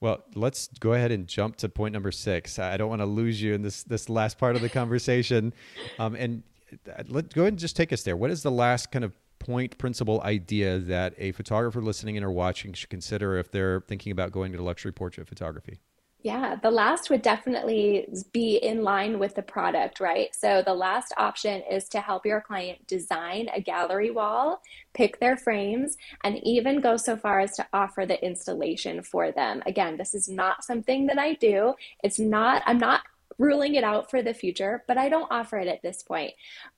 [0.00, 2.58] Well let's go ahead and jump to point number six.
[2.58, 5.52] I don't want to lose you in this this last part of the conversation.
[5.98, 6.42] Um, and
[6.88, 8.16] uh, let go ahead and just take us there.
[8.16, 12.30] What is the last kind of point principle idea that a photographer listening in or
[12.30, 15.80] watching should consider if they're thinking about going to luxury portrait photography
[16.22, 20.34] yeah, the last would definitely be in line with the product, right?
[20.34, 24.60] So the last option is to help your client design a gallery wall,
[24.92, 29.62] pick their frames, and even go so far as to offer the installation for them.
[29.64, 31.74] Again, this is not something that I do.
[32.04, 33.02] It's not, I'm not
[33.38, 36.32] ruling it out for the future, but I don't offer it at this point.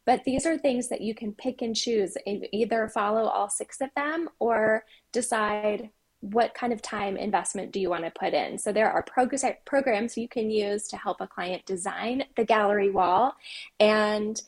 [0.07, 3.81] But these are things that you can pick and choose, and either follow all six
[3.81, 5.91] of them or decide
[6.23, 8.57] what kind of time investment do you want to put in?
[8.57, 12.91] So there are prog- programs you can use to help a client design the gallery
[12.91, 13.35] wall
[13.79, 14.41] and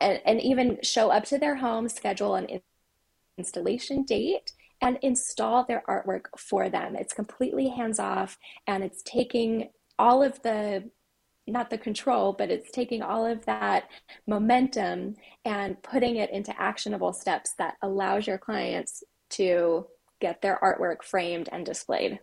[0.00, 2.62] and, and even show up to their home, schedule an
[3.36, 6.96] installation date and install their artwork for them.
[6.96, 9.68] It's completely hands off and it's taking
[9.98, 10.90] all of the
[11.46, 13.90] not the control, but it's taking all of that
[14.26, 19.86] momentum and putting it into actionable steps that allows your clients to
[20.20, 22.20] get their artwork framed and displayed.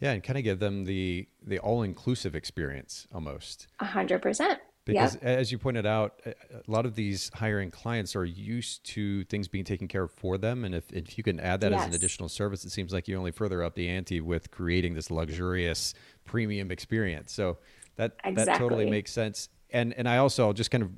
[0.00, 3.68] Yeah, and kind of give them the the all inclusive experience almost.
[3.80, 4.58] A hundred percent.
[4.84, 5.24] Because yep.
[5.24, 6.34] as you pointed out, a
[6.66, 10.62] lot of these hiring clients are used to things being taken care of for them.
[10.62, 11.80] And if, if you can add that yes.
[11.80, 14.92] as an additional service, it seems like you only further up the ante with creating
[14.92, 15.94] this luxurious
[16.26, 17.32] premium experience.
[17.32, 17.56] So
[17.96, 18.44] that exactly.
[18.44, 19.48] that totally makes sense.
[19.70, 20.90] And and I also just kind of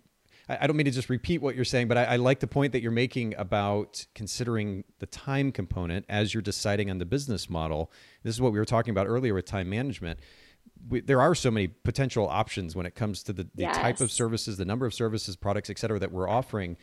[0.48, 2.72] I don't mean to just repeat what you're saying, but I, I, like the point
[2.72, 7.90] that you're making about considering the time component as you're deciding on the business model.
[8.22, 10.20] This is what we were talking about earlier with time management.
[10.88, 13.76] we, there are so many potential options when it comes to the, the yes.
[13.76, 16.76] type of services, the number of services, products, et cetera, that we're offering.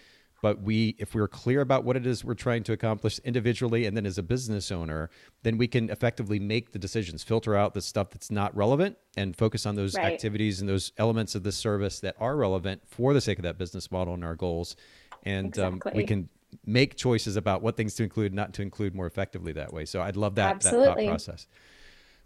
[0.44, 3.96] But we, if we're clear about what it is we're trying to accomplish individually and
[3.96, 5.10] then as a business owner,
[5.44, 9.38] then we can effectively make the decisions, filter out the stuff that's not relevant and
[9.38, 10.12] focus on those right.
[10.12, 13.58] activities and those elements of the service that are relevant for the sake of that
[13.58, 14.76] business model and our goals.
[15.24, 15.92] And exactly.
[15.94, 16.28] um, we can
[16.66, 19.86] make choices about what things to include, not to include more effectively that way.
[19.86, 21.48] So I'd love that, that thought process.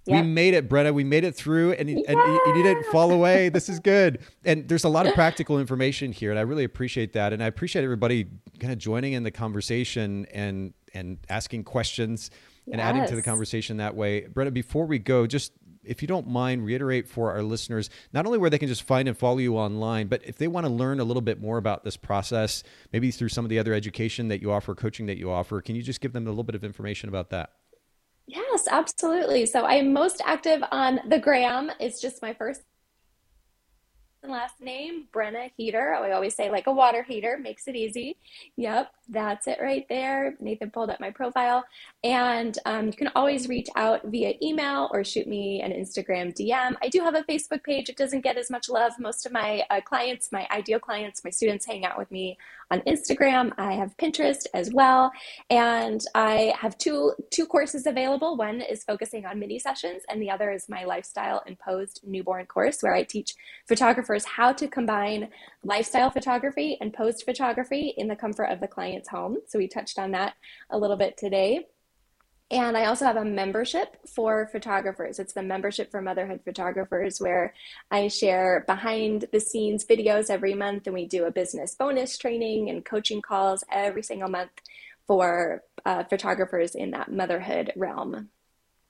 [0.07, 0.23] Yep.
[0.23, 0.93] We made it, Brenna.
[0.93, 3.49] We made it through, and, and you, you didn't fall away.
[3.49, 4.19] This is good.
[4.45, 7.33] And there's a lot of practical information here, and I really appreciate that.
[7.33, 8.27] And I appreciate everybody
[8.59, 12.31] kind of joining in the conversation and and asking questions
[12.65, 12.85] and yes.
[12.85, 14.21] adding to the conversation that way.
[14.21, 15.51] Brenna, before we go, just
[15.83, 19.07] if you don't mind, reiterate for our listeners not only where they can just find
[19.07, 21.83] and follow you online, but if they want to learn a little bit more about
[21.83, 25.31] this process, maybe through some of the other education that you offer, coaching that you
[25.31, 27.51] offer, can you just give them a little bit of information about that?
[28.27, 29.45] Yes, absolutely.
[29.45, 31.71] So I'm most active on the gram.
[31.79, 32.61] It's just my first
[34.23, 35.93] and last name, Brenna Heater.
[35.93, 38.17] I always say like a water heater makes it easy.
[38.57, 40.35] Yep, that's it right there.
[40.41, 41.63] Nathan pulled up my profile.
[42.03, 46.75] And um, you can always reach out via email or shoot me an Instagram DM.
[46.81, 47.89] I do have a Facebook page.
[47.89, 48.93] It doesn't get as much love.
[48.99, 52.37] Most of my uh, clients, my ideal clients, my students hang out with me
[52.71, 53.51] on Instagram.
[53.57, 55.11] I have Pinterest as well.
[55.49, 58.35] And I have two, two courses available.
[58.37, 62.81] One is focusing on mini sessions, and the other is my lifestyle imposed newborn course,
[62.81, 63.35] where I teach
[63.67, 65.29] photographers how to combine
[65.63, 69.37] lifestyle photography and posed photography in the comfort of the client's home.
[69.47, 70.33] So we touched on that
[70.69, 71.67] a little bit today.
[72.49, 75.19] And I also have a membership for photographers.
[75.19, 77.53] It's the membership for motherhood photographers, where
[77.91, 82.69] I share behind the scenes videos every month, and we do a business bonus training
[82.69, 84.51] and coaching calls every single month
[85.07, 88.29] for uh, photographers in that motherhood realm.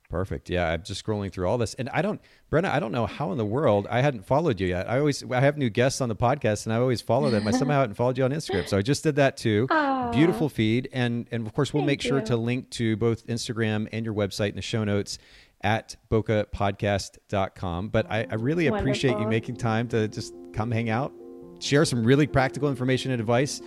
[0.09, 0.49] Perfect.
[0.49, 3.33] Yeah, I'm just scrolling through all this, and I don't, Brenna, I don't know how
[3.33, 4.89] in the world I hadn't followed you yet.
[4.89, 7.45] I always, I have new guests on the podcast, and I always follow them.
[7.45, 9.67] I somehow hadn't followed you on Instagram, so I just did that too.
[9.69, 10.13] Aww.
[10.13, 12.25] Beautiful feed, and and of course we'll Thank make sure you.
[12.27, 15.17] to link to both Instagram and your website in the show notes
[15.61, 17.89] at bokehpodcast.com.
[17.89, 18.79] But I, I really Wonderful.
[18.79, 21.11] appreciate you making time to just come hang out,
[21.59, 23.61] share some really practical information and advice,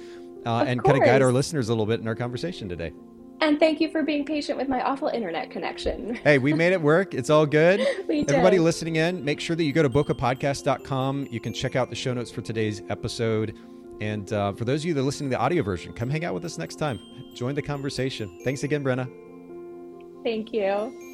[0.46, 2.92] uh, and kind of guide our listeners a little bit in our conversation today.
[3.40, 6.14] And thank you for being patient with my awful internet connection.
[6.24, 7.14] hey, we made it work.
[7.14, 7.80] It's all good.
[8.08, 8.30] we did.
[8.30, 11.28] Everybody listening in, make sure that you go to bokehpodcast.com.
[11.30, 13.56] You can check out the show notes for today's episode.
[14.00, 16.24] And uh, for those of you that are listening to the audio version, come hang
[16.24, 17.00] out with us next time.
[17.34, 18.40] Join the conversation.
[18.44, 19.10] Thanks again, Brenna.
[20.22, 21.09] Thank you.